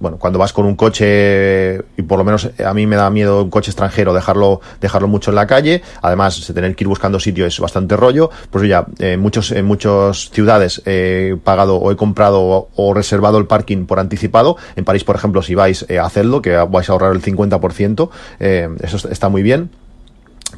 bueno, 0.00 0.18
cuando 0.18 0.38
vas 0.38 0.52
con 0.52 0.64
un 0.64 0.76
coche, 0.76 1.76
y 1.96 2.02
por 2.02 2.18
lo 2.18 2.24
menos 2.24 2.50
a 2.64 2.72
mí 2.72 2.86
me 2.86 2.96
da 2.96 3.10
miedo 3.10 3.42
un 3.42 3.50
coche 3.50 3.70
extranjero 3.70 4.14
dejarlo, 4.14 4.60
dejarlo 4.80 5.08
mucho 5.08 5.30
en 5.30 5.34
la 5.36 5.46
calle, 5.46 5.82
además 6.02 6.52
tener 6.54 6.74
que 6.76 6.84
ir 6.84 6.88
buscando 6.88 7.18
sitio 7.18 7.46
es 7.46 7.58
bastante 7.58 7.96
rollo, 7.96 8.30
pues 8.50 8.68
ya, 8.68 8.86
en 8.98 9.20
muchos, 9.20 9.50
en 9.50 9.64
muchas 9.64 10.30
ciudades 10.30 10.82
he 10.86 11.36
pagado 11.42 11.76
o 11.76 11.90
he 11.90 11.96
comprado 11.96 12.68
o, 12.74 12.94
reservado 12.94 13.38
el 13.38 13.46
parking 13.46 13.86
por 13.86 13.98
anticipado, 13.98 14.56
en 14.76 14.84
París, 14.84 15.04
por 15.04 15.16
ejemplo, 15.16 15.42
si 15.42 15.54
vais 15.54 15.84
a 15.90 16.04
hacerlo, 16.04 16.42
que 16.42 16.56
vais 16.56 16.88
a 16.88 16.92
ahorrar 16.92 17.12
el 17.12 17.22
50%, 17.22 18.10
eh, 18.40 18.68
eso 18.82 19.08
está 19.08 19.28
muy 19.28 19.42
bien 19.42 19.70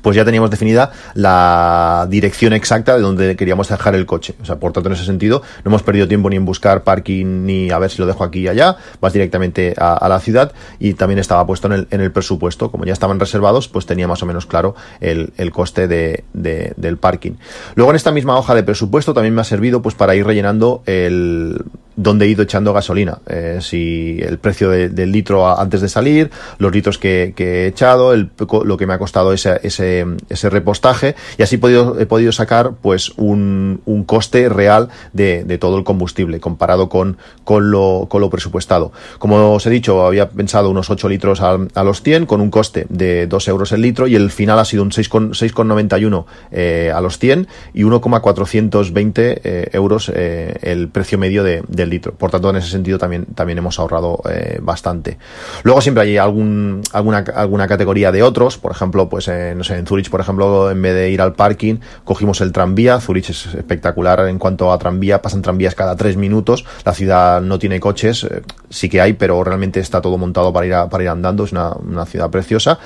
pues 0.03 0.17
ya 0.17 0.25
teníamos 0.25 0.51
definida 0.51 0.93
la 1.15 2.07
dirección 2.09 2.53
exacta 2.53 2.97
de 2.97 3.03
donde 3.03 3.37
queríamos 3.37 3.69
dejar 3.69 3.95
el 3.95 4.07
coche. 4.07 4.35
O 4.43 4.45
sea, 4.45 4.57
por 4.57 4.73
tanto, 4.73 4.89
en 4.89 4.95
ese 4.95 5.05
sentido, 5.05 5.43
no 5.65 5.71
hemos 5.71 5.83
perdido 5.83 6.09
tiempo 6.09 6.31
ni 6.31 6.37
en 6.37 6.45
buscar 6.45 6.83
parking 6.83 7.47
ni 7.47 7.71
a 7.71 7.79
ver 7.79 7.91
si 7.91 7.99
lo 7.99 8.07
dejo 8.07 8.25
aquí 8.25 8.41
y 8.41 8.49
allá. 8.49 8.77
Vas 9.01 9.13
directamente 9.13 9.75
a, 9.77 10.09
la 10.09 10.21
ciudad 10.21 10.53
y 10.79 10.95
también 10.95 11.19
estaba 11.19 11.47
puesto 11.47 11.69
en 11.69 11.73
el, 11.75 11.89
en 11.91 12.01
el, 12.01 12.11
presupuesto. 12.13 12.71
Como 12.71 12.85
ya 12.85 12.93
estaban 12.93 13.21
reservados, 13.21 13.69
pues 13.69 13.87
tenía 13.87 14.09
más 14.09 14.23
o 14.23 14.27
menos 14.27 14.47
claro 14.47 14.75
el, 15.01 15.33
el 15.37 15.51
coste 15.53 15.89
de, 15.89 16.25
del 16.33 16.97
parking. 16.97 17.33
Luego, 17.75 17.91
en 17.91 17.97
esta 17.97 18.11
misma 18.11 18.37
hoja 18.37 18.55
de 18.55 18.63
presupuesto 18.63 19.15
también 19.15 19.35
me 19.35 19.41
ha 19.41 19.45
servido 19.45 19.83
pues 19.83 19.95
para 19.95 20.15
ir 20.15 20.27
rellenando 20.27 20.83
el 20.87 21.65
dónde 21.97 22.27
he 22.27 22.29
ido 22.29 22.43
echando 22.43 22.73
gasolina. 22.73 23.19
Eh, 23.27 23.59
si 23.61 24.19
el 24.21 24.39
precio 24.39 24.71
del 24.71 25.13
litro 25.13 25.49
antes 25.59 25.81
de 25.81 25.89
salir, 25.89 26.31
los 26.59 26.73
litros 26.73 26.99
que, 26.99 27.35
he 27.37 27.67
echado, 27.67 28.13
el, 28.13 28.31
lo 28.65 28.77
que 28.77 28.87
me 28.87 28.95
ha 28.95 28.99
costado 28.99 29.33
ese, 29.33 29.61
ese, 29.63 30.51
repostaje, 30.51 31.15
y 31.39 31.43
así 31.43 31.57
he 31.57 32.07
podido, 32.07 32.33
sacar 32.33 32.73
pues 32.81 33.11
un, 33.17 33.81
un 33.87 34.05
coste 34.05 34.49
real 34.49 34.89
de, 35.13 35.59
todo 35.59 35.77
el 35.77 35.85
combustible 35.85 36.41
comparado 36.41 36.89
con, 36.89 37.19
con, 37.45 37.71
lo, 37.71 38.07
con 38.09 38.21
lo 38.21 38.31
presupuestado. 38.31 38.93
Como 39.19 39.55
os 39.55 39.67
he 39.67 39.71
dicho, 39.71 40.07
había 40.07 40.29
pensado 40.31 40.71
unos 40.71 40.91
8 40.91 41.09
litros 41.09 41.41
a, 41.41 41.59
a 41.75 41.85
los 41.85 42.03
100 42.03 42.27
con 42.27 42.41
un 42.41 42.51
coste 42.51 42.87
de 42.89 43.27
2 43.27 43.49
euros 43.49 43.73
el 43.73 43.83
litro 43.83 44.07
y 44.07 44.15
el 44.15 44.31
final 44.31 44.59
ha 44.59 44.65
sido 44.65 44.83
un 44.83 44.91
6,91 44.91 46.25
eh, 46.51 46.93
a 46.95 47.01
los 47.01 47.19
100 47.19 47.49
y 47.75 47.85
1,420 47.85 49.41
eh, 49.43 49.69
euros 49.73 50.11
eh, 50.15 50.57
el 50.63 50.89
precio 50.89 51.19
medio 51.19 51.43
de, 51.43 51.63
del 51.69 51.90
litro. 51.91 52.13
Por 52.15 52.31
tanto, 52.31 52.51
en 52.51 52.57
ese 52.57 52.69
sentido 52.69 52.99
también, 52.99 53.27
también 53.27 53.59
hemos 53.59 53.79
ahorrado 53.79 54.21
eh, 54.31 54.59
bastante. 54.63 55.19
Luego 55.63 55.81
siempre 55.81 56.05
hay 56.05 56.17
algún, 56.17 56.83
alguna, 56.93 57.25
alguna 57.35 57.69
categoría 57.69 58.13
de 58.13 58.23
otros, 58.23 58.59
por 58.59 58.73
ejemplo, 58.73 59.09
pues 59.09 59.29
eh, 59.29 59.55
no 59.57 59.65
sé, 59.65 59.77
en 59.77 59.87
Zurich, 59.87 60.11
por 60.11 60.21
ejemplo, 60.21 60.71
en 60.71 60.81
vez 60.81 60.95
de 60.95 61.11
ir 61.11 61.21
al 61.21 61.35
parking, 61.35 61.77
cogimos 62.05 62.41
el 62.41 62.53
tranvía. 62.53 63.01
Zurich 63.01 63.31
es 63.31 63.47
espectacular 63.55 64.29
en 64.29 64.39
cuanto 64.39 64.73
a 64.73 64.79
tranvía, 64.79 65.23
pasan 65.23 65.43
tranvías 65.43 65.75
cada 65.75 65.97
tres 65.97 66.17
minutos. 66.17 66.65
La 66.85 66.95
ciudad 66.95 67.41
no 67.41 67.59
tiene 67.59 67.81
coches, 67.81 68.25
eh, 68.25 68.43
sí 68.69 68.89
que 68.89 69.01
hay, 69.01 69.15
pero 69.15 69.43
realmente 69.45 69.81
está 69.81 70.01
todo 70.01 70.19
montado 70.19 70.53
para 70.53 70.67
ir, 70.67 70.75
para 70.91 71.03
ir 71.03 71.09
andando, 71.09 71.45
es 71.45 71.53
una, 71.53 71.73
una 71.73 72.07
ciudad 72.07 72.31
preciosa. 72.31 72.79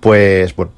Pues 0.00 0.54
bueno, 0.54 0.72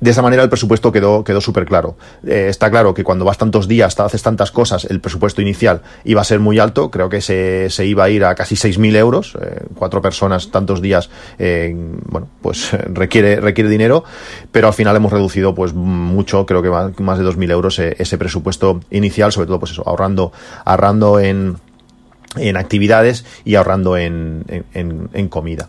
de 0.00 0.10
esa 0.10 0.22
manera 0.22 0.42
el 0.42 0.48
presupuesto 0.48 0.92
quedó, 0.92 1.24
quedó 1.24 1.40
súper 1.40 1.64
claro. 1.64 1.96
Eh, 2.26 2.46
está 2.48 2.70
claro 2.70 2.94
que 2.94 3.04
cuando 3.04 3.24
vas 3.24 3.38
tantos 3.38 3.68
días, 3.68 3.98
haces 3.98 4.22
tantas 4.22 4.50
cosas, 4.50 4.84
el 4.84 5.00
presupuesto 5.00 5.40
inicial 5.40 5.82
iba 6.04 6.20
a 6.20 6.24
ser 6.24 6.40
muy 6.40 6.58
alto, 6.58 6.90
creo 6.90 7.08
que 7.08 7.20
se, 7.20 7.70
se 7.70 7.86
iba 7.86 8.04
a 8.04 8.10
ir 8.10 8.24
a 8.24 8.34
casi 8.34 8.54
6.000 8.54 8.96
euros, 8.96 9.36
eh, 9.40 9.62
cuatro 9.74 10.02
personas 10.02 10.50
tantos 10.50 10.82
días, 10.82 11.10
eh, 11.38 11.74
bueno, 12.06 12.28
pues 12.42 12.72
requiere, 12.92 13.40
requiere 13.40 13.70
dinero, 13.70 14.04
pero 14.52 14.66
al 14.66 14.74
final 14.74 14.96
hemos 14.96 15.12
reducido 15.12 15.54
pues 15.54 15.72
mucho, 15.74 16.44
creo 16.44 16.62
que 16.62 16.70
más, 16.70 16.98
más 17.00 17.18
de 17.18 17.24
2.000 17.24 17.50
euros 17.50 17.78
ese 17.78 18.18
presupuesto 18.18 18.80
inicial, 18.90 19.32
sobre 19.32 19.46
todo 19.46 19.60
pues 19.60 19.72
eso, 19.72 19.84
ahorrando, 19.86 20.32
ahorrando 20.64 21.20
en, 21.20 21.56
en 22.36 22.56
actividades 22.56 23.24
y 23.44 23.54
ahorrando 23.54 23.96
en, 23.96 24.44
en, 24.74 25.08
en 25.12 25.28
comida. 25.28 25.68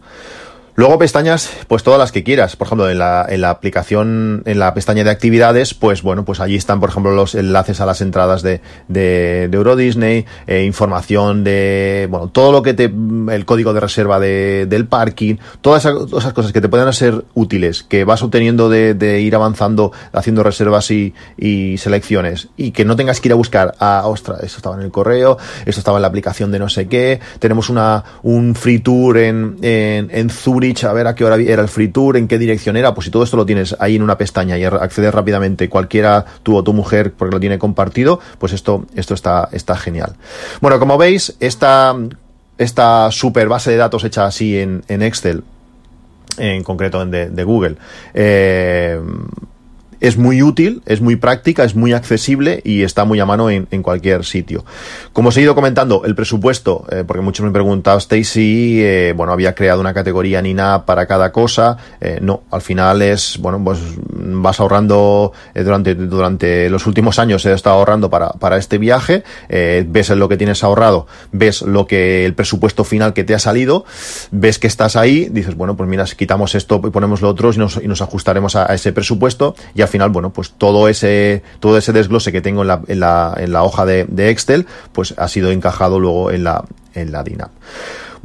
Luego 0.77 0.99
pestañas, 0.99 1.49
pues 1.69 1.83
todas 1.83 1.97
las 1.97 2.11
que 2.11 2.25
quieras. 2.25 2.57
Por 2.57 2.67
ejemplo, 2.67 2.89
en 2.89 2.99
la, 2.99 3.25
en 3.29 3.39
la 3.39 3.49
aplicación, 3.49 4.43
en 4.45 4.59
la 4.59 4.73
pestaña 4.73 5.05
de 5.05 5.09
actividades, 5.09 5.73
pues 5.73 6.01
bueno, 6.01 6.25
pues 6.25 6.41
allí 6.41 6.57
están, 6.57 6.81
por 6.81 6.89
ejemplo, 6.89 7.11
los 7.13 7.33
enlaces 7.33 7.79
a 7.79 7.85
las 7.85 8.01
entradas 8.01 8.41
de, 8.41 8.59
de, 8.89 9.47
de 9.49 9.55
Euro 9.57 9.77
Disney, 9.77 10.25
eh, 10.47 10.63
información 10.63 11.45
de, 11.45 12.07
bueno, 12.09 12.27
todo 12.27 12.51
lo 12.51 12.61
que 12.61 12.73
te, 12.73 12.83
el 12.85 13.45
código 13.45 13.73
de 13.73 13.79
reserva 13.79 14.19
de, 14.19 14.65
del 14.67 14.85
parking, 14.85 15.35
todas 15.61 15.85
esas, 15.85 16.33
cosas 16.33 16.51
que 16.51 16.59
te 16.59 16.67
puedan 16.67 16.91
ser 16.91 17.23
útiles, 17.35 17.83
que 17.83 18.03
vas 18.03 18.21
obteniendo 18.21 18.67
de, 18.67 18.95
de 18.95 19.21
ir 19.21 19.33
avanzando, 19.33 19.93
haciendo 20.11 20.43
reservas 20.43 20.91
y, 20.91 21.13
y, 21.37 21.77
selecciones, 21.77 22.49
y 22.57 22.71
que 22.71 22.83
no 22.83 22.97
tengas 22.97 23.21
que 23.21 23.29
ir 23.29 23.31
a 23.31 23.35
buscar, 23.35 23.75
ah, 23.79 24.01
ostras, 24.03 24.43
esto 24.43 24.57
estaba 24.57 24.75
en 24.75 24.81
el 24.81 24.91
correo, 24.91 25.37
esto 25.65 25.79
estaba 25.79 25.99
en 25.99 26.01
la 26.01 26.09
aplicación 26.09 26.51
de 26.51 26.59
no 26.59 26.67
sé 26.67 26.89
qué, 26.89 27.21
tenemos 27.39 27.69
una, 27.69 28.03
un 28.23 28.55
free 28.55 28.79
tour 28.79 29.17
en, 29.17 29.55
en, 29.61 30.09
en 30.11 30.29
Zurich, 30.29 30.64
a 30.83 30.93
ver 30.93 31.07
a 31.07 31.15
qué 31.15 31.23
hora 31.25 31.35
era 31.35 31.61
el 31.61 31.69
free 31.69 31.89
tour, 31.89 32.17
en 32.17 32.27
qué 32.27 32.37
dirección 32.37 32.77
era, 32.77 32.93
pues 32.93 33.05
si 33.05 33.11
todo 33.11 33.23
esto 33.23 33.37
lo 33.37 33.45
tienes 33.45 33.75
ahí 33.79 33.95
en 33.95 34.01
una 34.01 34.17
pestaña 34.17 34.57
y 34.57 34.63
accedes 34.63 35.13
rápidamente 35.13 35.69
cualquiera, 35.69 36.25
tú 36.43 36.55
o 36.55 36.63
tu 36.63 36.73
mujer, 36.73 37.13
porque 37.13 37.33
lo 37.33 37.39
tiene 37.39 37.59
compartido, 37.59 38.19
pues 38.39 38.53
esto, 38.53 38.85
esto 38.95 39.13
está, 39.13 39.49
está 39.51 39.75
genial. 39.75 40.15
Bueno, 40.61 40.79
como 40.79 40.97
veis, 40.97 41.35
esta, 41.39 41.95
esta 42.57 43.11
super 43.11 43.47
base 43.47 43.71
de 43.71 43.77
datos 43.77 44.03
hecha 44.03 44.25
así 44.25 44.57
en, 44.57 44.83
en 44.87 45.01
Excel, 45.01 45.43
en 46.37 46.63
concreto 46.63 47.01
en 47.01 47.11
de, 47.11 47.29
de 47.29 47.43
Google, 47.43 47.75
eh, 48.13 48.99
es 50.07 50.17
muy 50.17 50.41
útil, 50.41 50.81
es 50.85 51.01
muy 51.01 51.15
práctica, 51.15 51.63
es 51.63 51.75
muy 51.75 51.93
accesible 51.93 52.61
y 52.63 52.83
está 52.83 53.05
muy 53.05 53.19
a 53.19 53.25
mano 53.25 53.49
en, 53.49 53.67
en 53.71 53.81
cualquier 53.81 54.23
sitio. 54.25 54.65
Como 55.13 55.29
os 55.29 55.37
he 55.37 55.41
ido 55.41 55.55
comentando, 55.55 56.03
el 56.05 56.15
presupuesto, 56.15 56.85
eh, 56.91 57.03
porque 57.05 57.21
muchos 57.21 57.45
me 57.45 57.51
preguntasteis 57.51 58.29
si, 58.29 58.81
eh, 58.83 59.13
bueno, 59.15 59.33
había 59.33 59.55
creado 59.55 59.81
una 59.81 59.93
categoría 59.93 60.41
NINA 60.41 60.85
para 60.85 61.05
cada 61.07 61.31
cosa. 61.31 61.77
Eh, 62.01 62.19
no, 62.21 62.43
al 62.51 62.61
final 62.61 63.01
es, 63.01 63.37
bueno, 63.39 63.61
pues 63.63 63.79
vas 64.07 64.59
ahorrando 64.59 65.33
durante, 65.53 65.95
durante 65.95 66.69
los 66.69 66.85
últimos 66.87 67.19
años 67.19 67.45
he 67.45 67.53
estado 67.53 67.77
ahorrando 67.77 68.09
para, 68.09 68.29
para 68.29 68.57
este 68.57 68.77
viaje, 68.77 69.23
ves 69.49 70.09
lo 70.09 70.29
que 70.29 70.37
tienes 70.37 70.63
ahorrado, 70.63 71.07
ves 71.31 71.61
lo 71.61 71.87
que 71.87 72.25
el 72.25 72.33
presupuesto 72.33 72.83
final 72.83 73.13
que 73.13 73.23
te 73.23 73.33
ha 73.33 73.39
salido, 73.39 73.85
ves 74.31 74.59
que 74.59 74.67
estás 74.67 74.95
ahí, 74.95 75.29
dices, 75.31 75.55
bueno, 75.55 75.75
pues 75.75 75.89
mira, 75.89 76.05
quitamos 76.05 76.55
esto 76.55 76.81
y 76.85 76.89
ponemos 76.89 77.21
lo 77.21 77.29
otro 77.29 77.51
y 77.53 77.57
nos, 77.57 77.77
y 77.77 77.87
nos 77.87 78.01
ajustaremos 78.01 78.55
a, 78.55 78.71
a 78.71 78.75
ese 78.75 78.93
presupuesto 78.93 79.55
y 79.73 79.81
al 79.81 79.87
final, 79.95 80.09
bueno, 80.09 80.31
pues 80.31 80.51
todo 80.51 80.89
ese, 80.89 81.41
todo 81.61 81.77
ese 81.77 81.93
desglose 81.93 82.33
que 82.33 82.41
tengo 82.41 82.63
en 82.63 82.67
la, 82.67 82.81
en 82.87 82.99
la, 82.99 83.33
en 83.37 83.53
la 83.53 83.63
hoja 83.63 83.85
de, 83.85 84.29
Excel, 84.29 84.67
pues 84.91 85.13
ha 85.17 85.29
sido 85.29 85.51
encajado 85.51 86.01
luego 86.01 86.31
en 86.31 86.43
la, 86.43 86.65
en 86.93 87.13
la 87.13 87.23
DINAP. 87.23 87.51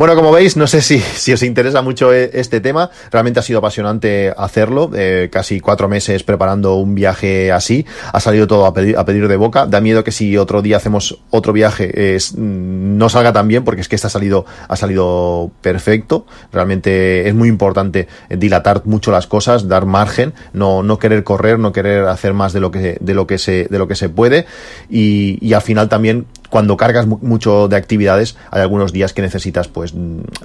Bueno, 0.01 0.15
como 0.15 0.33
veis, 0.33 0.57
no 0.57 0.67
sé 0.67 0.81
si, 0.81 0.99
si 0.99 1.31
os 1.35 1.43
interesa 1.43 1.83
mucho 1.83 2.11
eh, 2.15 2.31
este 2.33 2.63
tema. 2.63 2.89
Realmente 3.11 3.39
ha 3.39 3.43
sido 3.43 3.59
apasionante 3.59 4.33
hacerlo. 4.35 4.91
Eh, 4.95 5.29
casi 5.31 5.61
cuatro 5.61 5.91
meses 5.91 6.23
preparando 6.23 6.77
un 6.77 6.95
viaje 6.95 7.53
así. 7.53 7.85
Ha 8.11 8.19
salido 8.19 8.47
todo 8.47 8.65
a 8.65 8.73
pedir, 8.73 8.97
a 8.97 9.05
pedir 9.05 9.29
de 9.29 9.37
boca. 9.37 9.67
Da 9.67 9.83
miedo 9.83 10.03
que 10.03 10.11
si 10.11 10.39
otro 10.39 10.63
día 10.63 10.79
hacemos 10.79 11.19
otro 11.29 11.53
viaje 11.53 12.17
es, 12.17 12.35
no 12.35 13.11
salga 13.11 13.35
tan 13.35 13.47
bien 13.47 13.63
porque 13.63 13.83
es 13.83 13.91
que 13.91 13.97
este 13.97 14.07
ha 14.07 14.11
salido, 14.11 14.47
ha 14.69 14.77
salido 14.77 15.51
perfecto. 15.61 16.25
Realmente 16.51 17.29
es 17.29 17.35
muy 17.35 17.51
importante 17.51 18.09
dilatar 18.31 18.81
mucho 18.87 19.11
las 19.11 19.27
cosas, 19.27 19.69
dar 19.69 19.85
margen, 19.85 20.33
no, 20.55 20.83
no 20.83 20.99
querer 20.99 21.25
correr, 21.25 21.59
no 21.59 21.73
querer 21.73 22.07
hacer 22.07 22.33
más 22.33 22.55
de 22.55 22.61
lo 22.61 22.71
que, 22.71 22.97
de 23.01 23.13
lo 23.13 23.27
que 23.27 23.37
se, 23.37 23.67
de 23.69 23.79
lo 23.79 23.87
que 23.87 23.97
se 23.97 24.09
puede. 24.09 24.47
Y, 24.89 25.37
y 25.47 25.53
al 25.53 25.61
final 25.61 25.91
también 25.91 26.25
cuando 26.51 26.77
cargas 26.77 27.07
mucho 27.07 27.69
de 27.69 27.77
actividades, 27.77 28.37
hay 28.51 28.61
algunos 28.61 28.93
días 28.93 29.13
que 29.13 29.23
necesitas 29.23 29.69
pues 29.69 29.95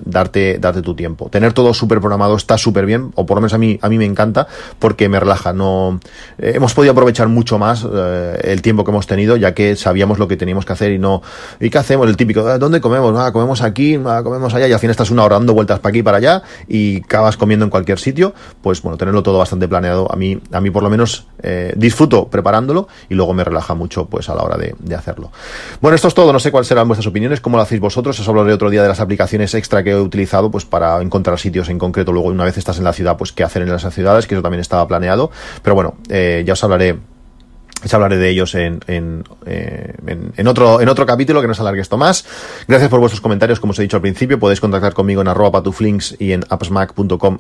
darte, 0.06 0.58
darte 0.60 0.82
tu 0.82 0.96
tiempo. 0.96 1.30
Tener 1.30 1.54
todo 1.54 1.74
súper 1.74 2.00
programado 2.00 2.36
está 2.36 2.58
súper 2.58 2.86
bien, 2.86 3.12
o 3.16 3.26
por 3.26 3.38
lo 3.38 3.42
menos 3.42 3.54
a 3.54 3.58
mí, 3.58 3.80
a 3.82 3.90
mí 3.90 3.98
me 3.98 4.06
encanta, 4.06 4.48
porque 4.80 5.10
me 5.10 5.20
relaja. 5.20 5.52
No, 5.54 6.00
eh, 6.38 6.54
hemos 6.56 6.74
podido 6.74 6.92
aprovechar 6.92 7.28
mucho 7.28 7.58
más 7.58 7.86
eh, 7.92 8.40
el 8.44 8.62
tiempo 8.62 8.84
que 8.84 8.92
hemos 8.92 9.08
tenido, 9.08 9.36
ya 9.36 9.54
que 9.54 9.76
sabíamos 9.76 10.20
lo 10.20 10.28
que 10.28 10.38
teníamos 10.38 10.66
que 10.66 10.74
hacer 10.74 10.92
y 10.92 11.00
no, 11.00 11.22
¿y 11.60 11.70
qué 11.70 11.78
hacemos? 11.78 12.08
El 12.08 12.18
típico, 12.18 12.48
ah, 12.48 12.58
¿dónde 12.58 12.82
comemos? 12.82 13.18
Ah, 13.20 13.32
comemos 13.32 13.62
aquí, 13.62 14.00
ah, 14.06 14.22
comemos 14.24 14.54
allá, 14.54 14.68
y 14.68 14.74
al 14.74 14.80
final 14.80 14.92
estás 14.92 15.10
una 15.10 15.24
hora 15.24 15.36
dando 15.36 15.54
vueltas 15.54 15.80
para 15.80 15.90
aquí 15.90 16.00
y 16.00 16.04
para 16.04 16.18
allá, 16.18 16.44
y 16.68 17.02
acabas 17.04 17.36
comiendo 17.36 17.66
en 17.66 17.72
cualquier 17.72 18.00
sitio, 18.00 18.34
pues 18.62 18.82
bueno, 18.82 18.98
tenerlo 18.98 19.24
todo 19.24 19.40
bastante 19.40 19.68
planeado, 19.68 20.12
a 20.12 20.16
mí, 20.16 20.40
a 20.52 20.62
mí 20.62 20.70
por 20.70 20.84
lo 20.84 20.90
menos 20.90 21.28
eh, 21.42 21.74
disfruto 21.76 22.28
preparándolo 22.28 22.88
y 23.10 23.16
luego 23.16 23.34
me 23.34 23.44
relaja 23.44 23.74
mucho 23.74 24.06
pues 24.06 24.30
a 24.30 24.36
la 24.36 24.44
hora 24.44 24.58
de, 24.58 24.76
de 24.80 24.96
hacerlo. 24.96 25.32
Bueno, 25.82 25.95
esto 25.96 26.08
es 26.08 26.14
todo, 26.14 26.32
no 26.34 26.40
sé 26.40 26.52
cuáles 26.52 26.68
serán 26.68 26.88
vuestras 26.88 27.08
opiniones, 27.08 27.42
cómo 27.42 27.58
lo 27.58 27.64
hacéis 27.64 27.82
vosotros, 27.82 28.20
os 28.20 28.28
hablaré 28.28 28.54
otro 28.54 28.70
día 28.70 28.82
de 28.82 28.88
las 28.88 29.00
aplicaciones 29.00 29.54
extra 29.54 29.84
que 29.84 29.92
he 29.92 30.00
utilizado 30.00 30.52
pues 30.52 30.66
para 30.66 31.02
encontrar 31.02 31.40
sitios 31.40 31.70
en 31.70 31.80
concreto, 31.80 32.12
luego 32.12 32.30
una 32.30 32.44
vez 32.44 32.58
estás 32.58 32.78
en 32.78 32.84
la 32.84 32.94
ciudad, 32.94 33.18
pues 33.18 33.32
qué 33.32 33.44
hacer 33.44 33.62
en 33.62 33.70
esas 33.70 33.94
ciudades, 33.94 34.28
que 34.28 34.36
eso 34.36 34.42
también 34.42 34.62
estaba 34.62 34.88
planeado, 34.88 35.32
pero 35.64 35.76
bueno, 35.76 35.96
eh, 36.10 36.44
ya 36.46 36.54
os 36.54 36.64
hablaré 36.64 36.98
ya 37.84 37.98
hablaré 37.98 38.18
de 38.18 38.30
ellos 38.30 38.56
en, 38.56 38.80
eh, 38.88 39.94
en, 40.08 40.34
en, 40.36 40.48
otro, 40.48 40.82
en 40.82 40.90
otro 40.90 41.06
capítulo 41.06 41.42
que 41.42 41.48
no 41.48 41.54
se 41.54 41.62
alargue 41.62 41.82
esto 41.82 41.98
más. 41.98 42.26
Gracias 42.68 42.90
por 42.90 43.00
vuestros 43.00 43.22
comentarios, 43.22 43.60
como 43.60 43.72
os 43.72 43.80
he 43.80 43.84
dicho 43.84 43.98
al 43.98 44.02
principio. 44.02 44.40
Podéis 44.40 44.60
contactar 44.60 44.94
conmigo 44.94 45.22
en 45.22 45.28
arroba 45.28 45.52
patuflinks 45.52 46.16
y 46.18 46.32
en 46.32 46.44
appsmac.com. 46.50 47.40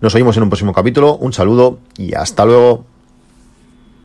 Nos 0.00 0.14
oímos 0.14 0.36
en 0.36 0.42
un 0.42 0.50
próximo 0.50 0.74
capítulo. 0.74 1.16
Un 1.16 1.32
saludo 1.32 1.78
y 1.96 2.14
hasta 2.14 2.44
luego. 2.44 2.93